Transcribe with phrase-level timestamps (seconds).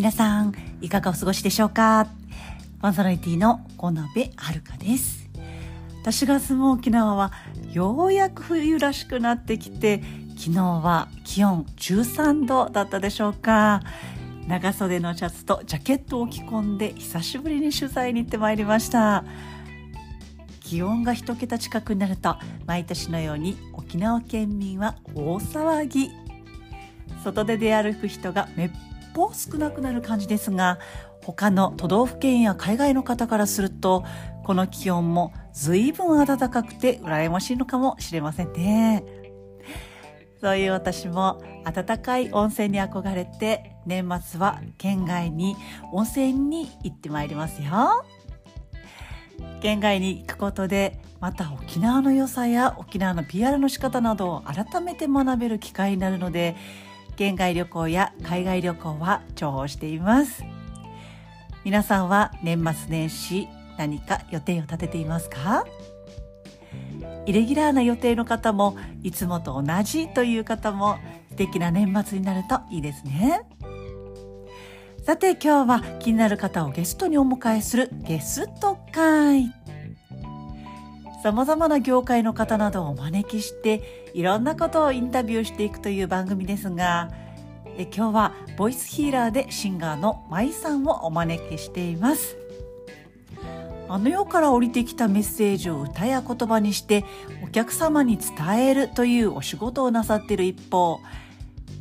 [0.00, 2.06] 皆さんいかがお過ごしでしょうか？
[2.80, 5.28] パーソナリティの小鍋遥です。
[6.00, 7.32] 私が住む沖縄は
[7.70, 10.00] ようやく冬らしくなってきて
[10.38, 13.82] 昨日は気温13度だったでしょうか？
[14.48, 19.26] 長袖のシャツとジャケットを着込んで久しぶりに取材に行ってまいりました。
[20.60, 26.10] 気温が一桁近くになると毎年のように沖縄県民は大騒ぎ。
[27.22, 28.70] 外で出歩く人がめっ
[29.20, 30.78] ぽう少なくなる感じですが
[31.22, 34.02] 他の都道府県や海外の方からすると
[34.44, 39.04] この気温も随分暖かくて羨ましいのかもしれませんね。
[40.40, 45.54] そういう私も暖かい温泉に憧れて年末は県外に
[45.92, 48.06] 温泉に行ってまいりますよ。
[49.60, 56.56] 県外に行くことでまた沖縄の良さや沖縄の PR の仕方などを改めて学べる機会になるので
[57.20, 60.42] 県外旅行や海外旅行は重宝しています。
[61.66, 65.66] 皆さんは年末年始何か予定を立てていますか？
[67.26, 70.96] イレギュラーな予定の方もいつもと同じという方も
[71.28, 73.42] 素敵な年末になるといいですね。
[75.04, 79.52] さて今日は気になる方をゲストにお迎えするゲスト会。
[81.22, 87.10] さまざまな業界の方などをお招きしていろんなことをインタビューしていくという番組ですが
[87.76, 92.36] え今日はボイスヒーラーでシンガーのまいさんをお招きしています。
[93.88, 97.04] あの世から降りてきたメッセージを歌や言葉にして
[97.42, 101.00] お客様に伝えるというお仕事をなさっている一方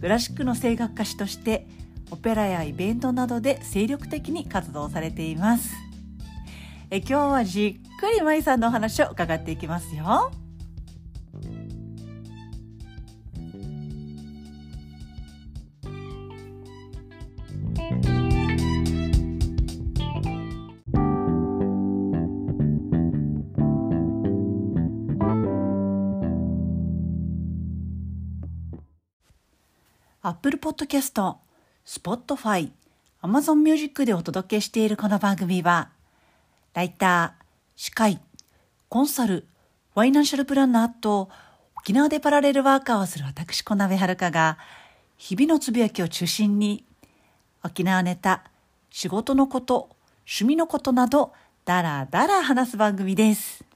[0.02, 1.68] クラシックの声楽歌手として
[2.10, 5.76] オペラやイベントなどで精力的に活動されています。
[6.90, 10.32] え今日はじっくりまいさんのお話を伺っていきますよ。
[30.22, 31.38] アップルポッドキャスト、
[31.86, 32.72] Spotify、
[33.24, 35.92] Amazon Music でお届けしているこの番組は、
[36.74, 37.44] ライター、
[37.78, 38.20] 司会、
[38.90, 39.46] コンサル、
[39.94, 41.30] ファイナンシャルプランナーと
[41.78, 44.58] 沖縄でパラレルワーカーをする私小鍋遥が
[45.16, 46.84] 日々のつぶやきを中心に
[47.64, 48.44] 沖縄ネタ、
[48.90, 49.88] 仕事のこと、
[50.28, 51.32] 趣味のことなど
[51.64, 53.69] だらだら話す番組です。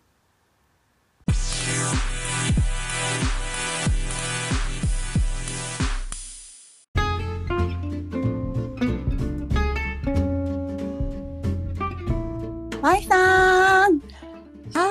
[12.83, 13.94] まいさん。
[13.94, 14.81] は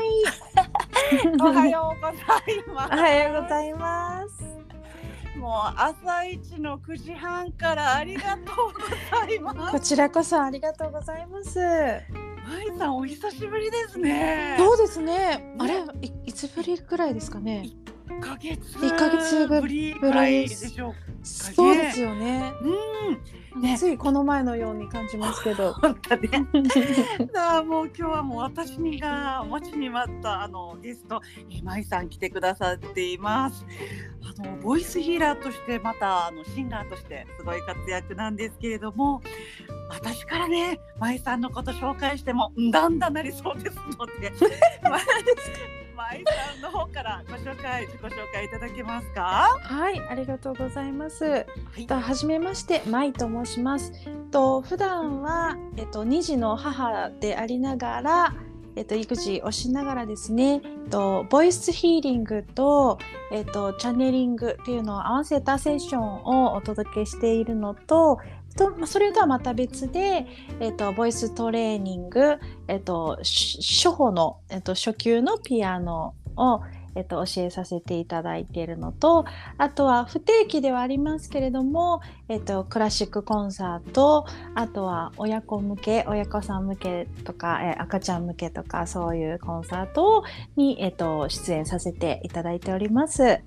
[0.00, 1.36] ーい。
[1.42, 2.94] おはようございます。
[2.94, 5.38] おはようございます。
[5.38, 9.72] もう朝一の9時半からありがとうございます。
[9.72, 11.58] こちらこそありがとうございます。
[11.58, 14.54] まいさんお久しぶりですね。
[14.56, 15.54] そうですね。
[15.58, 17.64] あれいいつぶりくらいですかね。
[17.64, 20.94] 一ヶ月一ヶ月ぶりぐらいでしょう
[21.24, 22.52] そうですよね。
[22.60, 23.62] うん。
[23.62, 25.72] ね、ついこの前のように感じますけど。
[25.74, 26.28] 本当ね。
[27.32, 33.64] だもう今日はもう私が待ちに待ったあのゲスト今井さん来てくださっています。
[34.22, 39.22] あのボイスヒーラーとしてまたあのシンガーとしてすごい活躍なんですけれども、
[39.88, 44.32] 私からね舞さんのこと紹介してもだんだんなりそうですので。
[45.94, 49.58] 舞さんの方からご紹介自己紹介いただけますか？
[49.62, 51.44] はいありがとうございます、は
[51.76, 53.92] い、と初めまして舞と申します。
[54.30, 58.34] と普段はえっと二児の母でありながら
[58.76, 60.60] えっと、育児をしながらですね、えっ
[60.90, 62.98] と、ボイスヒーリングと、
[63.30, 68.18] えっと、チャネリングっていうのを合わせたセッションをお届けしているのと、
[68.56, 70.26] とまあそれとはまた別で、
[70.60, 72.38] えっと、ボイストレーニング、
[72.68, 76.60] えっと、初歩の、えっと、初級のピアノを、
[76.94, 79.24] えっと、教えさせていただいているのと
[79.58, 90.24] あとは不定期ではありますけれども、えっと、クラシックコンサートあとは親子向け親子さん向けとか、え赤ちゃん向けとかそういうコンサート
[90.56, 93.22] に、えっと、出演させていただいております。
[93.22, 93.40] うん、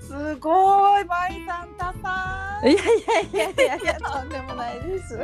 [0.00, 2.68] すごい、マイさんたさん。
[2.68, 2.84] いやい
[3.34, 5.18] やいやいやとんでもないです。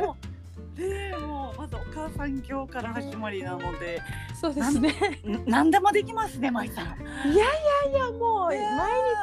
[0.77, 4.01] でもまずお母さん業から始まりなので
[4.39, 4.93] そうですね。
[5.47, 6.85] 何でもできますね舞さん。
[6.85, 7.47] いやい
[7.85, 8.59] やいやもう毎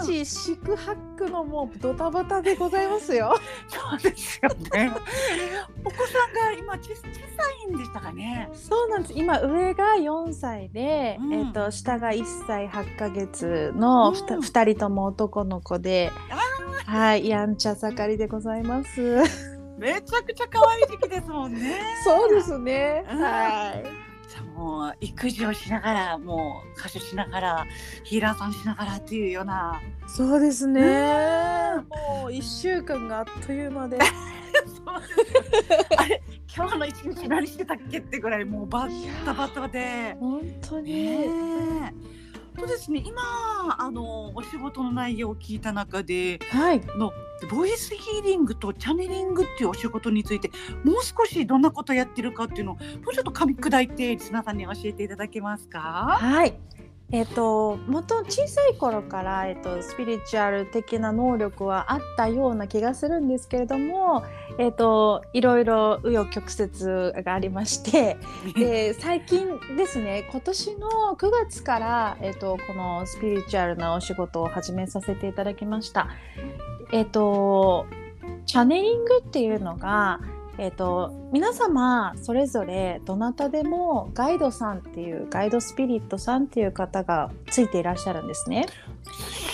[0.02, 3.36] 日四苦八苦のもうドタバタでございますよ。
[3.68, 4.92] そうですよね。
[5.84, 7.02] お子さんが今小さ
[7.68, 8.48] いんでしたかね。
[8.52, 9.14] そうなんです。
[9.14, 16.10] 今上が4歳で、うん、えっ、と下が1歳8か月の 2,、うん、2人とも男の子で
[16.86, 21.80] はいやんちゃ盛りでございますめちゃくちゃ可愛い時期ですもんね。
[22.04, 23.04] そうですね。
[23.10, 23.84] うんはい。
[24.28, 27.66] じゃあもう育児をしながらもう歌手しながら
[28.04, 32.20] ヒーラーさんしながらっていうようなそうですねう。
[32.22, 33.98] もう一週間があっという間で。
[35.96, 36.22] あれ
[36.54, 40.16] 今日の一日何してたっけってぐらいもうバッタバタで。
[40.20, 41.24] 本当ねに。
[41.24, 41.28] え
[42.56, 43.20] そうですね今
[43.78, 46.80] あのお仕事の内容を聞いた中ではい。
[46.96, 47.12] の
[47.44, 50.50] ボイスヒーリングとチャネリングっていうお仕事について
[50.84, 52.80] もう少しどんなことやってるかっていうのをも
[53.10, 56.18] うちょっと噛み砕いてリスナーさんに教えていただけますか？
[56.20, 56.58] はい。
[57.14, 64.24] えっと、元小さい頃から、えっと、スピリチュアル的な能力はあったような気がするんですけれども、
[64.58, 68.16] えっと、いろいろ紆余曲折がありまして、
[68.58, 69.46] で最近
[69.76, 76.08] ですね今年の9月から、えっと、このスピリチュアルなお仕事を始めさせていただきました。
[76.90, 77.86] えっと
[78.44, 80.20] チャネリングっていうのが、
[80.58, 88.66] えっと、皆様それぞれどなたでもガイドさんっていうガイドスピリットさんっていう方がついていらっしゃるんですね。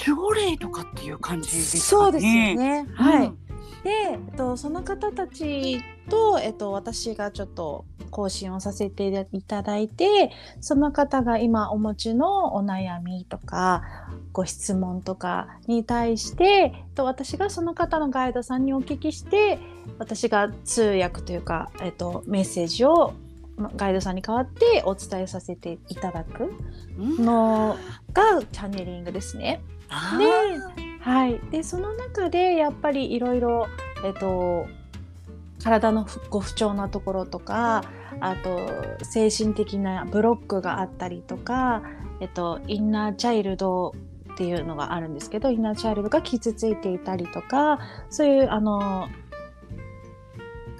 [0.06, 1.80] 守護霊とかっていう感じですかね。
[1.80, 2.86] そうですよね。
[2.94, 3.26] はい。
[3.26, 3.49] うん
[3.84, 13.84] で、えっと、その方たちと、えっと、私がちょっと更新をさせていただいてその方が今お持ちのお悩みとか
[14.32, 19.58] ご質問とかに対して、えっと、私がその方のガイドさんにお聞きして
[19.98, 23.14] 私が通訳というか、えっと、メッセージを
[23.76, 26.52] ガイドさんに代わってお伝えさせていただく
[26.98, 27.76] の
[28.12, 29.60] がチャネリングですね。
[29.66, 29.79] あ
[30.18, 33.68] ではい、でその中でやっぱりいろいろ、
[34.04, 34.66] えっと、
[35.62, 37.84] 体のご不調なところとか
[38.20, 38.68] あと
[39.02, 41.82] 精神的なブロックがあったりとか、
[42.20, 43.94] えっと、インナーチャイルド
[44.32, 47.78] っていうのがあるんですけどインナーチャイルドが傷ついていたりとか
[48.10, 49.08] そういうあの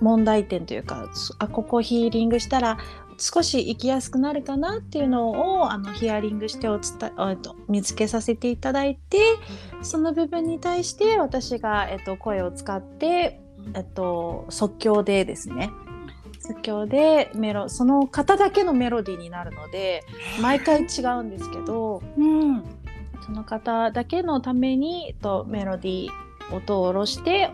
[0.01, 1.09] 問題点というか
[1.39, 2.79] あここヒーリングしたら
[3.21, 9.19] 少し生きやすくなるかなっていうのをあのヒアリングしてお伝えと見つけさせていただいて
[9.83, 13.41] その部分に対して私が、えっと、声を使って、
[13.75, 15.71] えっと、即興でですね。
[16.41, 20.03] 即興でメロその方だけのメロディーになるので
[20.41, 22.65] 毎回違うんですけどうん。
[23.27, 27.51] その方だけのために、えっと、メロディー音を下ろして、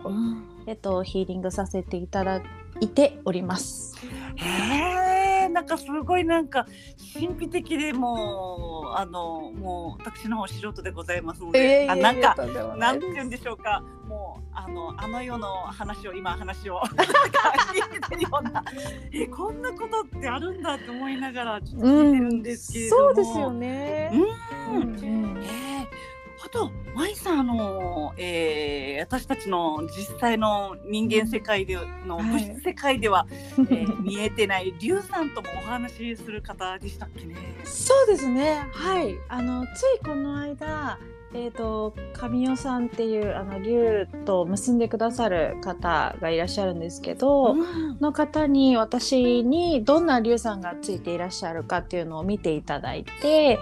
[0.67, 2.41] えっと、ヒーリングさせていただ
[2.81, 3.97] いております。
[4.37, 5.16] へ
[5.47, 6.67] えなんかすごいなんか
[7.15, 12.35] 神秘的でもうあのもう私の方素人でございますので、あなんか
[12.77, 13.83] なんて言うんでしょうか。
[14.07, 16.81] もうあのあの世の話を今話を
[19.13, 24.11] えこんなことってあるんだって思いながらちょっと聞いてるんですけれども、そうですよね。
[24.13, 24.77] うん。
[24.77, 25.43] うんうん。
[25.43, 33.27] えーあと、マイさん、あの、えー私たちの実際の人間世界での、はい物質世界では、
[33.59, 37.37] えー見えてないリュウさんともお話しする方でしたっけね。
[37.65, 38.67] そうですね。
[38.73, 39.17] はい。
[39.29, 40.99] あのついこの間、
[41.37, 53.59] えっ、と神代さんっていうあの竜と結んでくださる方がいらっしゃるんですけど、うんの方に私にどんな竜さんがついていらっしゃるかっていうのを見ていただいて、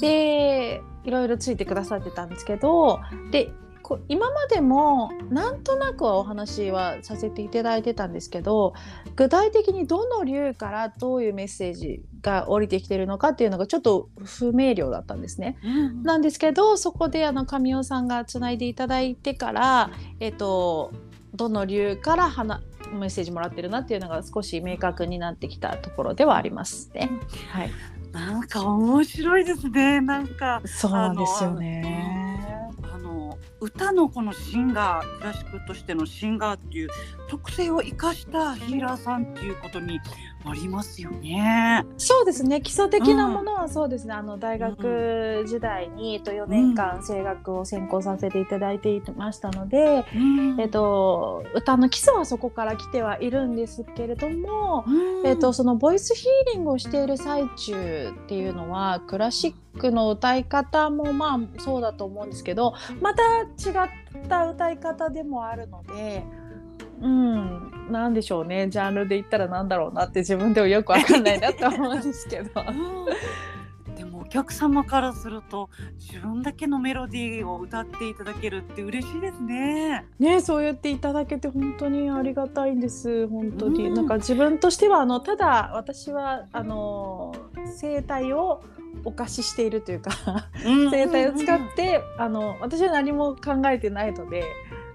[0.00, 3.50] でいろいろついてくださってたんですけど、で。
[3.88, 8.74] こ今までもなんとなくはお話はさせていただいてたんですけど
[9.16, 15.56] 具体的にどの竜からどういうメッセージが降りてきてるのかっていうのがちょっと不明瞭だったんですね。
[15.64, 19.90] うんなんですけどそこであの神尾さんがつないでいただいてから、
[20.20, 20.92] えっと、
[21.34, 22.60] どの竜から話
[22.92, 27.10] メッセージもらってるなっていうのが少し明確になってきたところではありますね。
[27.50, 27.70] はい、
[28.12, 30.00] なんか面白いですね。
[30.00, 32.70] なんか、そうなんですよね。
[32.92, 36.88] あの、歌のこのシンガー、クラシックとしてのシンガーっていう
[37.28, 40.00] 特性を生かしたヒーラーさんっていうことに
[40.44, 41.84] ありますよね。
[41.96, 66.24] そうですね基礎的なものはそうですね、あの大学時代に、えっと、4年間声楽を専攻させていただいていましたので、うんえっと、歌の基礎はそこから来てはいるんですけれども、うんえっと、そのボイスヒーリングをしている最中っていうのはクラシックの歌い方もまあそうだと思うんですけどまた違った歌い方でもあるので。
[67.00, 68.68] うん、なんでしょうね。
[68.68, 72.50] ジャンルで言ったらなんだろうなって自分でもよくわかんないなと思うんですけど。
[72.60, 72.64] う
[73.92, 80.06] んでもお客様からすると自分だけのメロディーを歌っていただけるって嬉しいですね。
[80.20, 83.26] ねそう言っていただけて本当にありがたいんです。
[83.26, 83.94] 本当に、うん。
[83.94, 87.34] なんか自分としてはあのただ私はあの
[87.80, 88.62] 声帯を
[89.04, 90.12] お貸ししているというか
[90.90, 94.44] 声帯を使って、あの私は何も考えてないので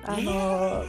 [0.05, 0.83] あの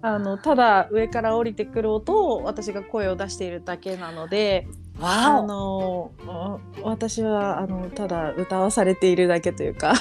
[0.00, 4.66] あのただ上から降りてくる音を私が声を出しているだけなので
[5.00, 6.12] あの
[6.82, 9.94] 私はあのただ歌わされているだけというか。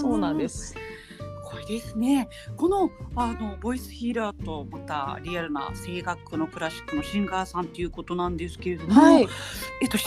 [0.00, 0.74] そうなんです。
[1.66, 2.28] ですね。
[2.56, 9.28] このあのボイスヒーラーとまたリアルな声楽のクラシックのシンガーさんということなんですけれども、はい、
[9.80, 9.98] えっと、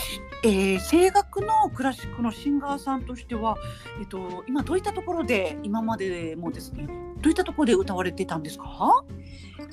[0.43, 3.57] えー、声楽のクラシックのシンガーさんとしては、
[3.99, 6.87] えっと、今どういったところで今までもですね
[7.21, 9.03] どういったところで歌われてたんですか？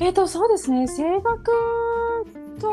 [0.01, 0.87] えっとそうですね。
[0.89, 1.45] 声楽
[2.61, 2.71] と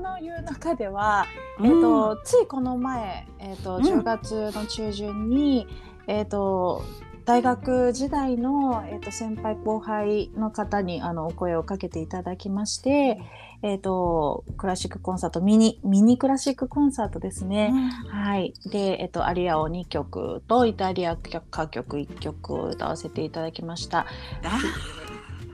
[0.00, 1.26] のいう中では、
[1.62, 5.66] えっと、ついこの前、えっと、10月の中旬に、
[6.06, 6.84] うん、えっと
[7.24, 13.18] 大学時代の、えーと、先輩後輩の方にあのお声をかけていただきまして、
[13.62, 18.52] えーと、クラシックコンサートミニミニクラシックコンサートですね、うん、はい。
[18.66, 24.04] で、えーと、アリアを2曲とイタリア歌曲1曲を歌わせていただきました。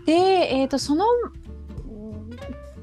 [0.06, 1.04] で、えー、とその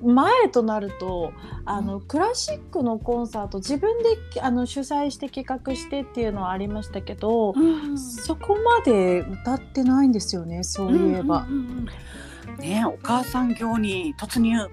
[0.03, 1.33] 前となると
[1.65, 11.47] あの、クラシックのコンサート自分であの主催して企画してっていうのはありましたけど、うん、そこまで歌ってないんですよねそういえば。
[11.49, 11.89] うんうん
[12.49, 14.69] うん、ねお母さん業に突入。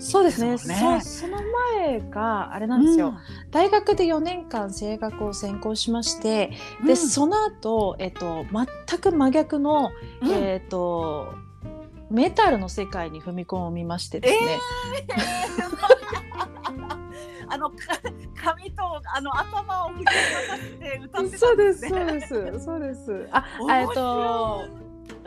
[0.00, 1.38] そうですね、ね、そその
[1.76, 3.16] 前があれなんですよ、うん、
[3.50, 6.52] 大学で4年間声楽を専攻しまして
[6.84, 9.90] で、うん、その後、えっと全く真逆の、
[10.22, 11.34] うん、えっと
[12.10, 14.58] メタルの世界に踏み込みましてですね。
[15.08, 15.80] えー
[17.52, 17.72] あの
[18.36, 23.28] 髪とあの頭を振りかして歌ってたんです、ね、そうですそうですそうです。
[23.32, 23.44] あ
[23.80, 24.79] えっと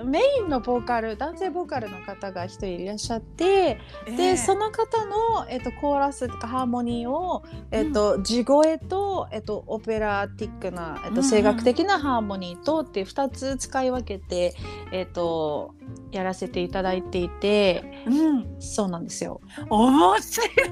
[0.04, 14.56] メインのボーカル男性ボーカルの方が一人いらっしゃって、えー、でその方の、えーと、コーラスとかハーモニーを、えーと、うん、地声と,、えーと、オペラティックな、えー、と声楽的なハーモニーとって2つ使い分けて、
[14.92, 15.74] えー、と
[16.12, 19.42] やらせていただいていて、うん、そうなんですよ。
[19.70, 20.50] 面白い。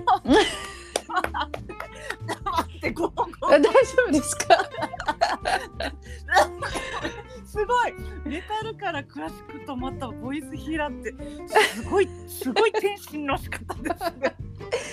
[2.78, 3.70] ってご大丈
[4.08, 4.58] 夫ですか？
[7.52, 7.94] すごい
[8.24, 11.14] メタルからクラシックとまたボイスヒーラーって
[11.60, 14.36] すごいすごい転身の仕方ですね。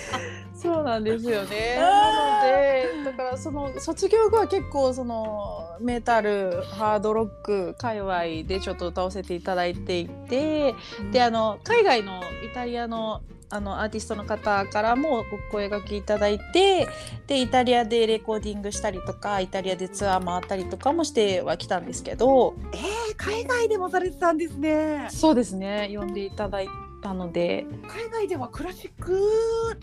[0.56, 1.76] そうなんですよね。
[1.78, 16.86] なのでだからその卒業後は結構そのメタルハードロック界隈でちょっと歌わせていただいていて、うん、であの海外のイタリアのあのアーティストの方からもご声がけいただいて
[17.26, 22.54] でイタリアでレコーディングしたりとかイタリアでツアー回ったりとかもしてはきたんですけど。
[22.72, 25.08] えー、海外でもされてたんですね。
[25.10, 25.90] そうですね。
[25.94, 26.68] 呼んでいただい
[27.00, 27.66] たので。
[27.88, 29.20] 海外ではクラシック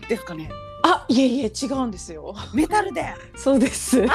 [0.08, 0.50] ですかね？
[0.82, 2.34] あいえいえ違うんですよ。
[2.54, 3.14] メタルで。
[3.34, 4.00] そうです。
[4.00, 4.08] 面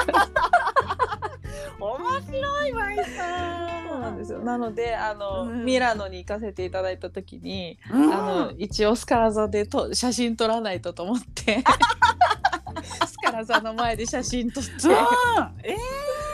[2.20, 3.88] 白いマイさん。
[3.88, 4.38] そうなんですよ。
[4.38, 8.16] なのであの、うん、ミラノに行かせていただいた時に、うん、あ
[8.46, 11.62] の一応スカラ座でと写真撮らないとと思って。
[13.06, 14.70] スカラ座の前で写真撮って。
[15.64, 16.31] えー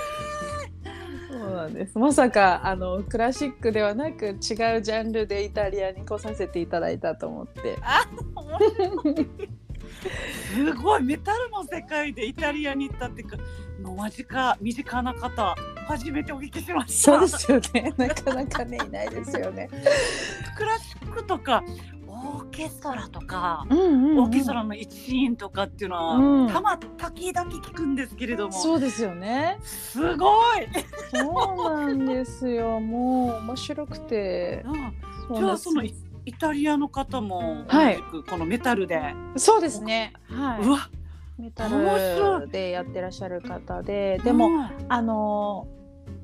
[1.49, 7.77] そうなんですまさかあのクラシックではなく違うジャンルでイタリアに来させていただいたと思って。
[10.55, 13.37] すごいメタルの世界でイタリアに行ったっていうか
[13.81, 17.27] の間近身近な方初めてお聞きしました。
[17.27, 17.95] そうですよね。
[17.97, 19.69] なかなかねいないですよね。
[20.57, 21.65] クラシックとか
[22.25, 29.59] オーケストラとか、うんうんうん、オーケストラの一シーンとかっていうのは、うん、たま時々聞くんですけれどもそうですよね。
[29.63, 30.67] すごい。
[31.15, 32.81] そうなんですよ。
[32.81, 34.65] もう面白くて、
[35.29, 35.95] うん、じゃあそのイ
[36.39, 40.13] タリアの方も同じくこのメタルで、はい、そうですね。
[40.29, 40.63] はい。
[40.63, 40.91] うわ。
[41.39, 44.21] メタルでやってらっしゃる方で。
[44.25, 44.49] でも、
[44.89, 45.69] あの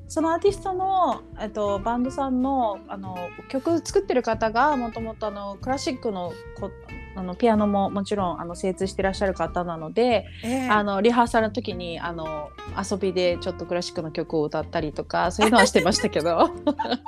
[0.07, 3.15] そのアーティストの、えっと、バンドさんのあの
[3.49, 5.31] 曲作ってる方がもともと
[5.61, 6.69] クラシックのこ
[7.15, 16.49] あのピアノももちろんあの精通してらっしゃる方なので、えー、あのリハーサルの時にあの遊びでちょっとクラシックの曲を歌ったりとかそういうのはしてましたけど。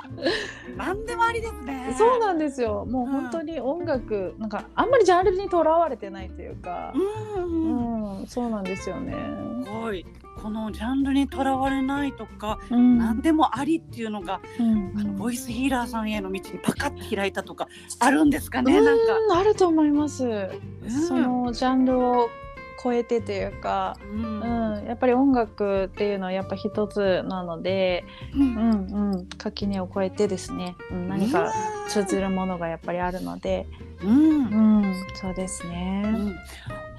[0.76, 1.94] 何でもありですね。
[1.98, 2.86] そうなんですよ。
[2.88, 6.92] もう本当に音楽、うん、なんかあんまりジャンルにとらわれてないというか、
[7.36, 9.14] うん、うん、そうなんですよね。
[9.64, 10.06] すごい。
[10.40, 17.66] このジャンルにとらわれないとか、うん、何でもありっていうのが、うん、あのボイスヒーラーさんへの道にパカッと開いたとか
[17.98, 19.16] あるんですかね、なんか。
[19.36, 22.28] あると思います、そのジャンルを
[22.82, 29.26] 超えてというか、うん、うん、やっぱり音楽っていうのはやっぱ一つなので、うん、うんうん。
[29.38, 31.52] 垣根を超えてですね、うん、何か
[31.88, 33.66] 通ずるものがやっぱりあるので、
[34.02, 36.04] うん、うん、そうですね。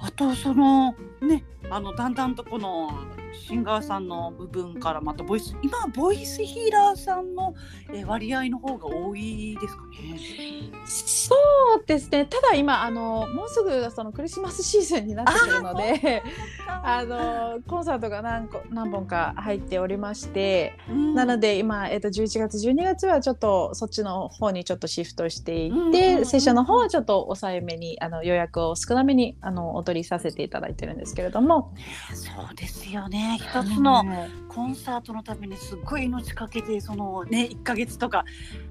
[0.00, 2.90] あとそのねあのだんだんとこの
[3.32, 7.54] シンガーさんの部分からまたボイス今ボイスヒーラーさんの
[7.92, 10.70] え割合の方が多いですかね？
[10.86, 11.34] そ
[11.80, 12.26] うですね。
[12.26, 16.22] ただ今あのもうすぐそのクリスマスシーズンになってくるので、
[16.66, 31.74] あのコンサートが何個何本か入っておりまして、うんなので今えっ、と11月12月はちょっとそっちの方にちょっとシフトしていって、うんうんうんセッションの方はちょっと抑えめにあの予約を少なめにあのお取りさせていただいてるんですけれども、
[32.14, 38.24] そうですよね一つのはいコンサートのためにすっごい命かけてそのね1ヶ月とか、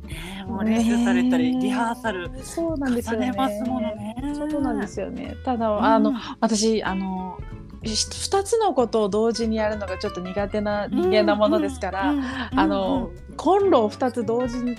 [0.06, 3.32] ね、もう練習されたり、ねリハーサルそうなんですよね。
[3.32, 4.16] ますものね。
[4.36, 5.38] そうなんですよね。
[5.46, 7.40] ただ、うんあの私あの
[7.84, 12.14] 2つのことを同時にやるのがちょっと苦手な人間なものですから、
[12.54, 14.76] あのコンロを2つ同時に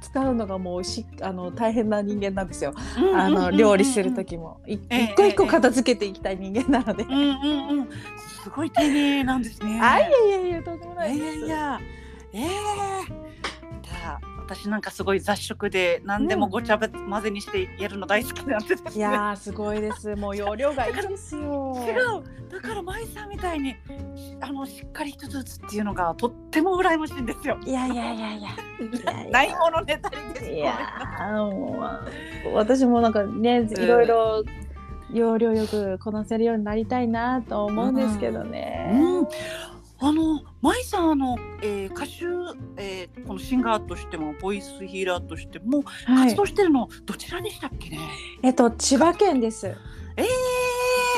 [0.00, 2.74] 使うのがもうしあの大変な人間なんですよ。
[2.98, 4.80] うんあの料理する時も一
[5.14, 7.04] 個一個片付けていきたい人間なので。
[8.42, 9.80] すごい丁寧なんですね。
[9.80, 11.38] あいやいやいやとんでもないいです。
[11.40, 11.80] やいや
[12.32, 12.48] ええ
[13.82, 18.90] じゃあ私なんかすごい雑食で何でもごちゃ混ぜにしてやるの大好きなんでですね。
[18.96, 20.16] いやーすごいです。
[20.16, 21.74] もう容量がいいですよ。
[21.86, 23.76] 違うだから舞さんみたいに
[24.40, 27.58] あのしっかり一つずつっていうのがとっても羨ましいんですよ。
[27.64, 28.50] いやいやいやいや。
[29.30, 30.50] ないものねだりです。
[30.50, 31.78] いやーも
[32.50, 34.42] う私もなんかねいろいろ
[35.12, 38.90] 要領よくこなせるようになりたいなと思うんですけどね。
[38.92, 39.28] うん、
[39.98, 42.24] あの舞さんあの、えー歌手、
[42.76, 47.98] えーこのシンガーとしてもボイスヒーラーとしてもはい活動してるのどちらでしたっけね、
[48.42, 49.66] えっと千葉県です。
[50.16, 50.26] えー、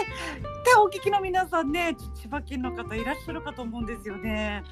[0.03, 4.63] ってお聞きの皆さんね千葉県の方いらっしゃるかと思うんですよね。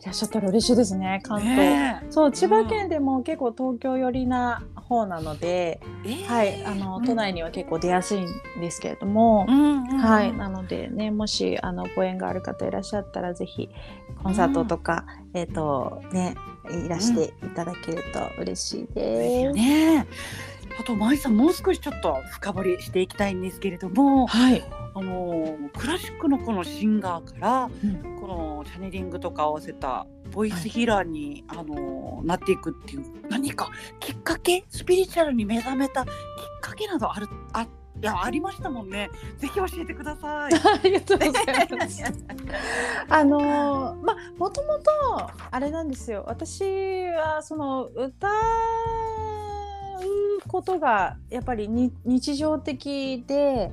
[0.00, 1.56] いらっしゃったら嬉しいですね関東。
[1.56, 8.26] ねそう千葉県でも結構東京寄りな方なので、えーはいあのうん都内には結構出やすいん
[8.60, 13.68] ですけれども、うんうんうんはいなのでねもしあのご縁がある方いらっしゃったらぜひ
[14.22, 16.34] コンサートとか、えっ、とね
[16.84, 19.66] いらしていただけると嬉しいですよです。
[19.66, 20.06] ね。
[20.78, 24.62] あと舞さんもう少しちょっと深掘りしていきたいんですけれども、はい。
[24.94, 36.10] あのクラシックのこのシンガーから、うんこのチャネリングとか合わせたボイスヒーラーに、あのなっていくっていう何かきっかけスピリチュアルに目覚めたきっ
[36.60, 37.66] かけなどあるあい
[38.04, 39.08] やありましたもんね。
[39.38, 40.52] ぜひ教えてください。
[40.54, 42.04] ありがとうございます。
[43.08, 44.90] あのーまあもともと
[45.50, 48.28] あれなんですよ私はその歌
[50.44, 53.72] うことがやっぱり日常的で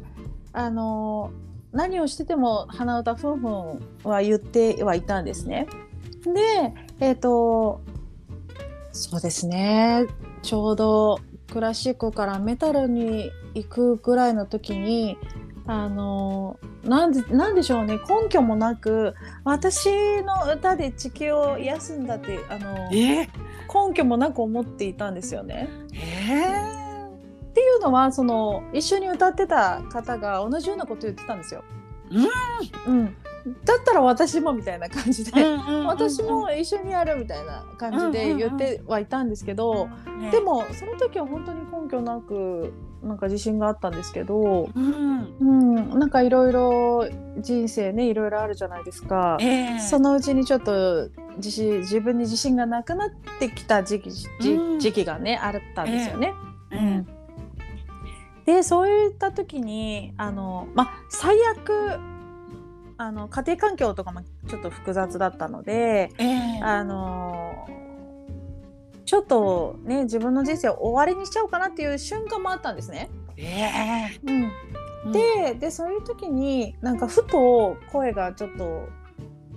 [0.54, 1.32] あの
[1.72, 5.68] 何をしてても鼻歌ふんふんは言ってはいたんですね。
[6.24, 7.82] でえっ、と
[8.92, 10.08] そうですね
[10.42, 11.20] ちょうど
[11.52, 15.18] クラシックからメタルに行くぐらいの時に
[15.68, 18.00] あのなんでなんでしょうね。
[18.08, 19.90] 根拠もなく私
[20.22, 23.24] の歌で地球を癒すんだってあのえ？
[23.24, 23.28] ー、
[23.88, 25.68] 根拠もなく思っていたんですよね。
[25.94, 26.76] え
[27.50, 31.64] っていうのはその一緒に歌ってた方が同じようなこと言ってたんですよ。
[32.86, 33.06] うん、
[33.64, 39.88] だったら私もみたいな感じで、ー、私も一緒にやるみたいな感じで言ってはいたんですけど、
[40.20, 40.30] ね。
[40.32, 42.74] でもその時は本当に根拠なく
[43.06, 47.08] なんか自信があったんですけど、うん、うん、なんかいろいろ
[47.40, 49.38] 人生ねいろいろあるじゃないですか。
[49.40, 54.80] えー、そのうちにちょっと自信自分に自信がなくなってきた時期じうん。
[54.80, 56.34] 時期がねあったんですよね。
[56.72, 57.08] えーうん。
[58.46, 62.00] でそういった時にあの、まあ、最悪
[62.98, 67.68] あの家庭環境とかもちょっと複雑だったのでえー、あの
[69.06, 73.10] ちょっとね自分の人生を終わりにしちゃおうかなっていう瞬間もあったんですね。
[73.38, 78.88] えうん、ー、ででそういう時になんかふと声がちょっと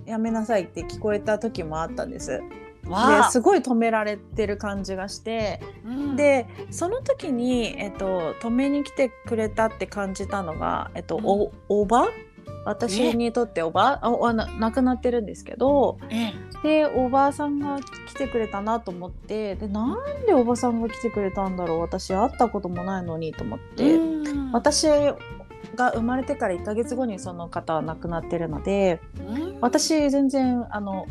[0.05, 2.41] やめなさいって聞こえた時もあったんです。
[2.87, 3.25] わあ。
[3.27, 11.25] ですごい止められてる感じがして、うん、でその時に、えっと、止めに来てくれたって感じたのが、えっとうん。
[11.25, 12.09] おおば
[12.65, 24.87] 私にとっておばああな亡くなってるんですけどえでおばあさんが来てくれたなと思ってでなんでおばさんが来てくれたんだろう私会ったこともないのにと思って、うん、私
[25.75, 31.05] が生まれてから1ヶ月後にその方は亡くなってるのでうん、私全然あの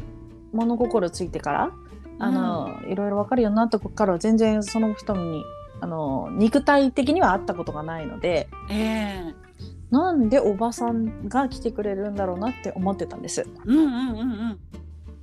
[0.52, 1.72] 物心ついてから
[2.20, 5.44] あの、いろいろ分かるようになったからは全然その人に
[5.80, 9.47] あの肉体的には会ったことがないのでええ
[9.90, 13.46] なんでおばさんが来てくれるんだろうなって思ってたんです。
[13.64, 14.58] うんうんうんうん。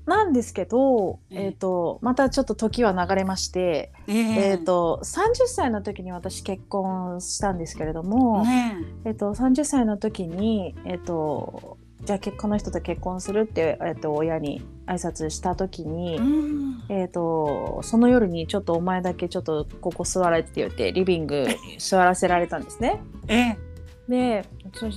[0.05, 1.45] なんですけど、ええ。
[1.45, 4.49] えー、とまたちょっと時は流れまして、ええ。
[4.51, 9.11] えー、と30歳の時に私結婚したんですけれども、ねえ。
[9.11, 16.83] ー、と30歳の時に、えー、とじゃあ結この人と結婚するって、えっと親に挨拶した時に、うん。
[16.89, 23.01] えっとその夜にちょっとお前だけちょっとここ座れって言ってリビングに座らせられたんですね。
[23.27, 23.74] ええ
[24.07, 24.87] でそ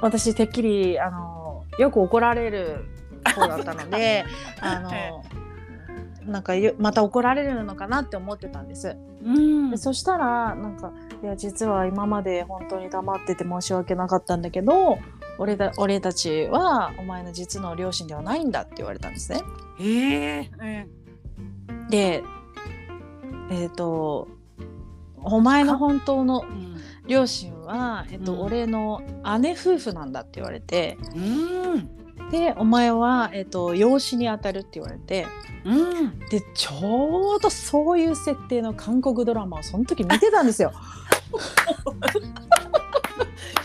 [0.00, 2.84] 私てっきりあのよく怒られる
[3.24, 4.24] 方だったので
[4.60, 5.24] あの
[6.26, 8.96] なんかよまた怒られるのかなって思ってたんです。
[9.22, 9.70] うん。
[9.70, 14.98] でそしたらなんか「いや実は今まで本当に黙ってて申し訳なかったんだけど
[15.38, 19.40] 俺だ俺たちはお前の実の両親ではないんだ」って言われたんですね。
[19.80, 20.50] ええ。
[20.62, 20.86] え
[21.90, 22.24] で
[23.50, 24.28] えっ、と
[25.22, 26.44] お前の本当の
[27.06, 28.40] 両親は、えっとうん。
[28.40, 29.02] 俺の
[29.40, 32.30] 姉夫婦なんだって言われてうん。
[32.30, 35.26] でお前は、えっと養子に当たるって言われて
[35.64, 36.18] うん。
[36.30, 40.72] でちょうどそういう設定の韓国ドラマをその時見てたんですよ。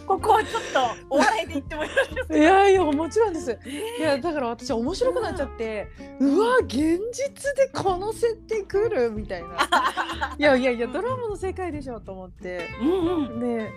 [0.05, 0.79] ここはちょっと
[1.11, 3.59] お笑いで言ってもいいですいやいやもちろんです。
[3.63, 5.87] えいやだから私面白くなっちゃって
[6.19, 9.11] うわ現実でこの設定来る？
[9.11, 10.35] みたいな。
[10.37, 12.69] いやいやいやドラマの世界でしょと思って。
[12.81, 13.39] うんうん。
[13.39, 13.71] で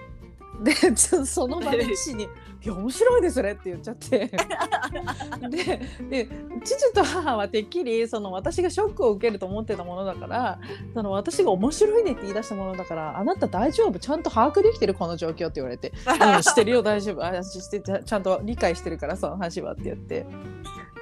[0.62, 2.24] でちょ その場で父に
[2.62, 4.30] 「いや面白いですね」って言っちゃって。
[5.50, 6.28] でで
[6.64, 10.58] 父と母はてっきりその私がショックを受けると思ってたものだから
[10.94, 13.98] その私が面白いねって言い出したものだから「あなた大丈夫？
[13.98, 17.24] ちゃんと把握できてるこの状況」って言われて「うんしてるよ大丈夫。
[17.24, 20.26] あ私してちゃちゃんと理解してるからその話は」って言って。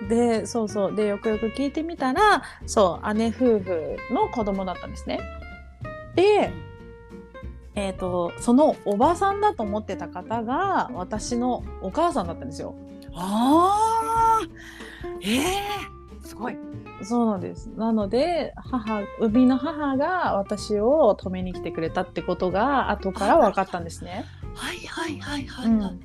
[0.09, 0.95] でそうそう。
[0.95, 5.21] でよくよく聞いてみたらそう姉夫婦の子供だったんですね。
[6.15, 6.51] で、
[7.81, 12.75] えー、とそのおばさんだと思ってた方が私のお母さんだったんですよ。
[13.15, 14.49] ああ
[15.23, 15.43] ええ
[16.23, 16.59] すごい。
[17.03, 17.69] そうなんです。
[17.77, 24.27] なので母生みの母が私を止めに来てくれたってことが後から分かったんですね。
[24.55, 25.77] はいはいはいはいはい。
[25.81, 26.01] うん。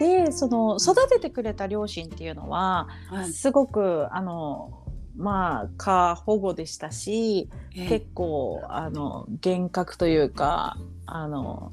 [0.00, 3.32] でその育ててくれた両親っていうのははい。
[3.32, 4.77] すごくあの
[5.18, 11.72] まあ過保護でしたしええ結構あの厳格というかあの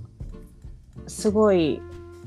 [1.07, 1.79] すごい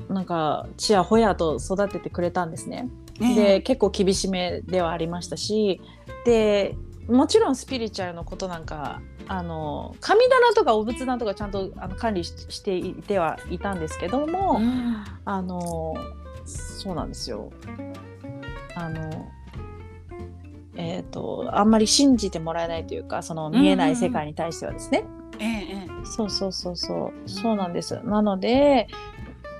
[0.09, 2.89] なんかちやほやと育ててくれたんですね。
[3.21, 5.81] ええで結構厳しめではありましたし
[6.25, 6.75] で
[7.09, 15.95] もちろんスピリチュアルのことなんかあの神棚とかお仏壇とかちゃんとあの管理ししていてはいたんですけども、うんあの
[16.45, 17.51] そうなんですよ。
[18.75, 19.29] あの
[20.75, 25.05] えー、とあんまり信じてもらえないというかその見えない世界に対してはですね、
[26.03, 27.29] そうそうそうそう。
[27.29, 27.99] そうなんです。
[28.03, 28.87] なので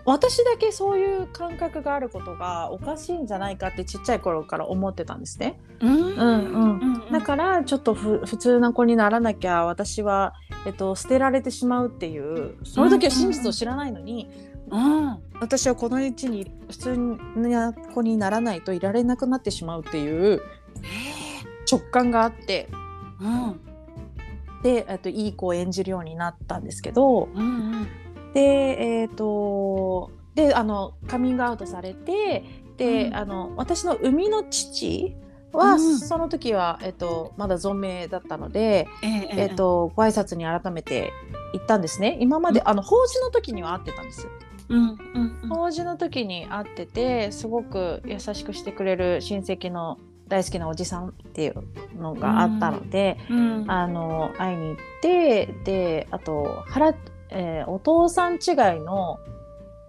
[0.05, 5.59] 私だけそういう感覚があることがおかしいんじゃないかってちっちゃい頃から思ってたんですね。
[5.81, 5.95] うん。
[5.95, 6.79] うんうん。
[6.79, 10.33] うんだからちょっとふ普通な子にならなきゃ私は、
[10.65, 14.29] えっと、捨てられてしまうっていうその時は真実を知らないのに、
[14.69, 15.17] うん。
[15.39, 16.97] 私はこの位置に普通
[17.35, 20.41] な子にならないといられなくなってしまうっていう
[21.69, 22.69] 直感があって
[23.19, 23.59] うん。
[24.63, 27.43] で、えっと、いい子を演じるようになったんですけどうんう
[27.81, 27.87] ん。
[28.33, 32.43] でえっ、とであのカミングアウトされて
[32.77, 33.15] で、うん。
[33.15, 35.15] あの私の生みの父
[35.51, 35.99] は、うん。
[35.99, 41.11] その時は、えっと、まだ存命だったので、えええっと、ご挨拶に改めて
[41.53, 42.17] 行ったんですね。
[42.21, 44.31] 今まで、あの法事の時には会ってたんですよ。
[44.69, 45.49] うんうんうん。
[45.49, 49.97] 法事の時に会っててすごく優しくしてくれる親戚の
[50.29, 51.63] 大好きなおじさんっていう
[51.97, 56.93] のがあったので、うんあの会いに行ってであと原、
[57.29, 58.39] えーお父さん違い
[58.79, 59.19] の、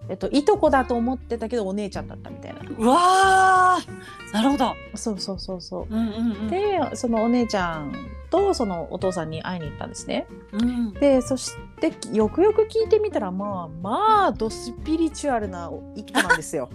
[0.09, 5.93] えっと、いとこだと思ってたけどお姉ちゃんだったみたいなうわーなるほどそうそうそうそう。
[5.93, 7.93] うんうんうんでそのお姉ちゃん
[8.31, 10.25] とそのお父さんに会いに行ったんですね。
[10.53, 16.69] うんでそしてよくよく聞いてみたらまあまあドスピリチュアルな一家なんですよ。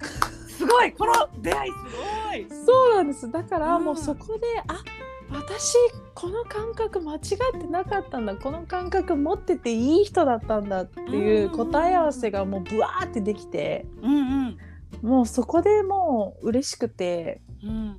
[0.56, 2.64] すごいこの出会いすごい。
[2.66, 3.30] そうなんです。
[3.30, 3.84] だからうん。
[3.84, 4.82] もうそこで、あ
[5.30, 5.74] 私
[6.14, 7.20] この感覚間違っ
[7.60, 8.36] てなかったんだ。
[8.36, 14.58] この感覚持ってていい人だったんだっていう答え合わせがもうブワーってできてうんうん。
[15.02, 17.98] もうそこでもう嬉しくてうん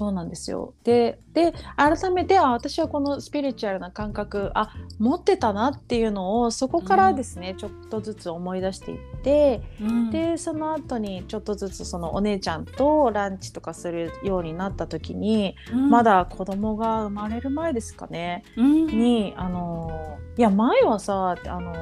[0.00, 0.72] そうなんですよ。
[0.82, 10.10] でで改めてあ私はこのスピリチュアルな感覚あ持ってたなっていうのをそこからですね、ちょっとずつ思い出していってうん。
[10.10, 15.90] でその後にちょっとずつそのお姉ちゃんとランチとかするようになった時に、うん。
[15.90, 18.86] まだ子供が生まれる前ですかねうん。
[18.86, 21.74] にあのいや前はさあの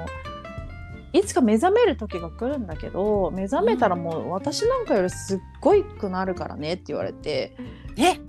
[1.13, 7.57] いつか目覚める時が来るんだけど目覚めたらもう私なんかよりすっごいくなるからねって言われて。
[7.97, 8.13] え？
[8.15, 8.23] ん？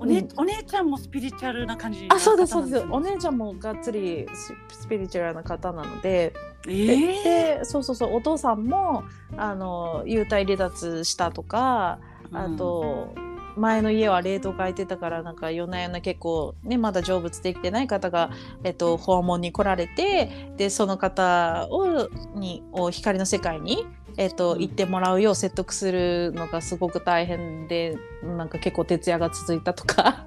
[0.00, 2.86] おねお姉ちゃんもスピリチュアルな感じあそうですそうです。
[2.90, 6.32] おね姉ちゃんもがっつりススピリチュアルな方なので。
[6.68, 8.14] えでえでそうそうそう。
[8.14, 9.02] お父さんも
[9.36, 11.98] あの幽体離脱したとか
[12.32, 13.14] あと、
[13.56, 18.30] 前の家は冷凍空いてたからなんか夜な夜な結構ねまだ成仏できてない方が、
[18.64, 23.86] えっと、訪問に来られてでその方をにを光の世界に、
[24.16, 24.60] えっと、うん。
[24.60, 30.26] 行ってもらうよう説得するのがすごく大変でなんか結構徹夜が続いたとか。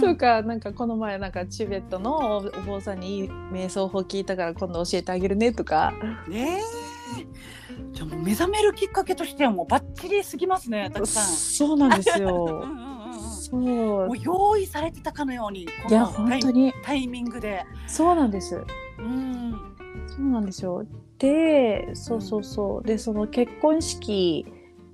[0.00, 5.94] とかなんかこの前なんかチベットのおお坊さんにいい瞑想法聞いたから今度教えてあげるねとか。
[6.28, 7.61] ねえ
[7.92, 11.24] じゃあもう目覚めるきっかけとしてはもうバッチリすぎますねたくさん。
[11.24, 12.64] そうなんですうよ。
[12.66, 17.64] んうんうんうんそうもう用意されてたかのようにこいや本当にタイミングで。
[17.86, 18.64] そうなんです。
[18.98, 19.72] うん
[20.06, 20.84] そうなんですよ。
[21.18, 22.86] で、そうそうそう。
[22.86, 24.46] で、その結婚式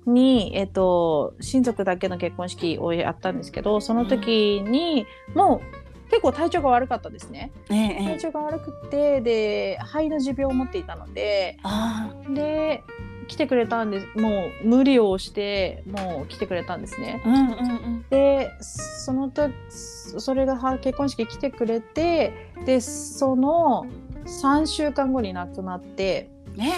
[0.05, 5.61] に、えっと、親族だけの結婚式をやったんですけど、その時に、もう
[6.09, 7.51] 結構体調が悪かったですね。
[7.69, 7.77] ええ。
[7.77, 12.83] ええ体調が悪くて、で、肺の持病を持っていたので、あで、
[13.27, 14.19] 来てくれたんです。
[14.19, 17.21] もう無理をして、もう来てくれたんですね。
[17.23, 17.53] あうんうんう
[17.99, 18.05] ん。
[18.09, 22.33] でその時それがは結婚式来てくれて
[22.65, 23.85] でその
[24.25, 26.29] 3週間後に亡くなって。
[26.55, 26.73] ね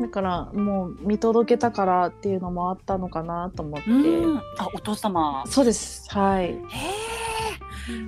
[0.00, 4.38] だからもう見届けたからっていうのもあったのかなと思って、えうん。
[4.38, 4.42] あ
[4.74, 5.44] お父様。
[5.46, 6.10] そうです。
[6.10, 6.46] はい。
[6.46, 6.54] へえ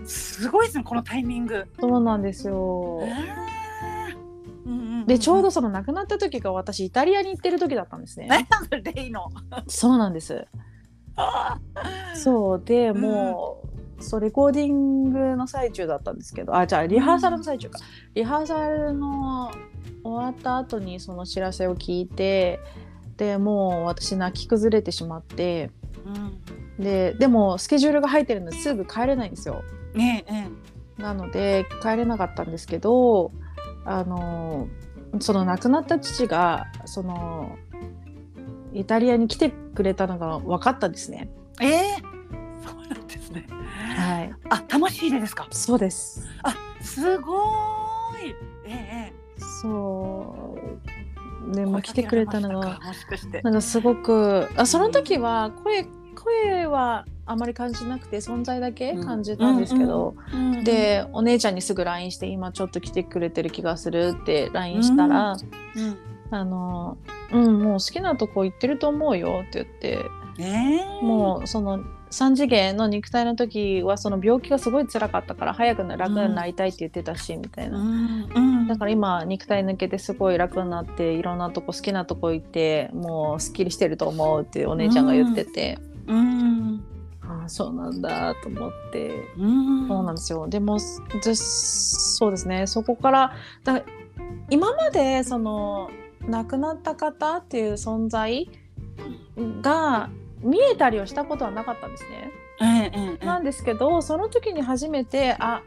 [0.04, 1.66] すごいですねこのタイミング。
[1.78, 3.00] そうなんですよ。
[5.06, 8.26] でちょうどその亡くなった時が私イタリアに行ってる時だったんですね。
[8.28, 8.46] ね
[8.94, 9.30] レイの。
[9.68, 10.46] そうなんです。
[11.16, 11.58] あ
[12.14, 12.62] そう。
[12.64, 13.62] でも
[13.98, 16.56] う、そうレコーディングの最中だったんですけど。
[16.56, 17.78] あじゃあリハーサルの最中か、
[18.14, 19.52] リハーサルの
[20.02, 22.60] 終わった後にその知らせを聞いて
[23.16, 25.70] でもう私泣き崩れてしまって。
[26.04, 29.62] うんででもスケジュールが入ってるのですぐ帰れないんですよ
[29.94, 30.48] ねええ
[30.98, 33.32] えなので帰れなかったんですけど
[33.84, 34.68] あの
[35.20, 37.56] その亡くなった父がその
[38.72, 41.30] イタリアに来てくれたのが分かったんですね。
[41.62, 41.82] ええ
[42.66, 43.46] そうなんですね。
[43.96, 45.46] はい、あ魂入れですか？
[45.50, 48.34] そうですあすごーい。
[48.66, 49.12] えええ
[49.62, 50.56] そ
[51.50, 52.80] うでえも来てくれたのが。
[53.42, 55.86] なんかすごくあその時は声
[56.26, 65.96] 声はあまり感じなくて存在だけ感じたんですけど、うんでお姉ちゃんにすぐ LINE して今ちょっと来てくれてる気がするって LINE したら、うん。
[66.30, 66.98] あの
[67.32, 70.04] うんもう好きなとこ行ってると思うよって言って
[70.40, 77.78] ええもうその3次元の肉体の時はその病気がすごい辛かったから早く楽になりたいって言ってたし、みたいな。
[77.78, 78.28] うん。
[78.34, 78.66] うん。
[78.68, 86.84] だから今肉体抜けてすごい楽になっていろんなとこ好きなとこ行ってもうすっきりしてると思うってお姉ちゃんが言ってて、うん。
[87.22, 89.88] ああそうなんだと思って、うん。
[89.88, 90.48] そうなんですよ。
[90.48, 92.66] でもずそうですね。
[92.66, 93.82] そこからだ
[94.50, 95.90] 今までその
[96.28, 98.48] 亡くなった方っていう存在
[99.62, 102.30] が見えたりをしたことはなかったんですね。
[102.60, 105.62] ええええなんですけどその時に初めてあ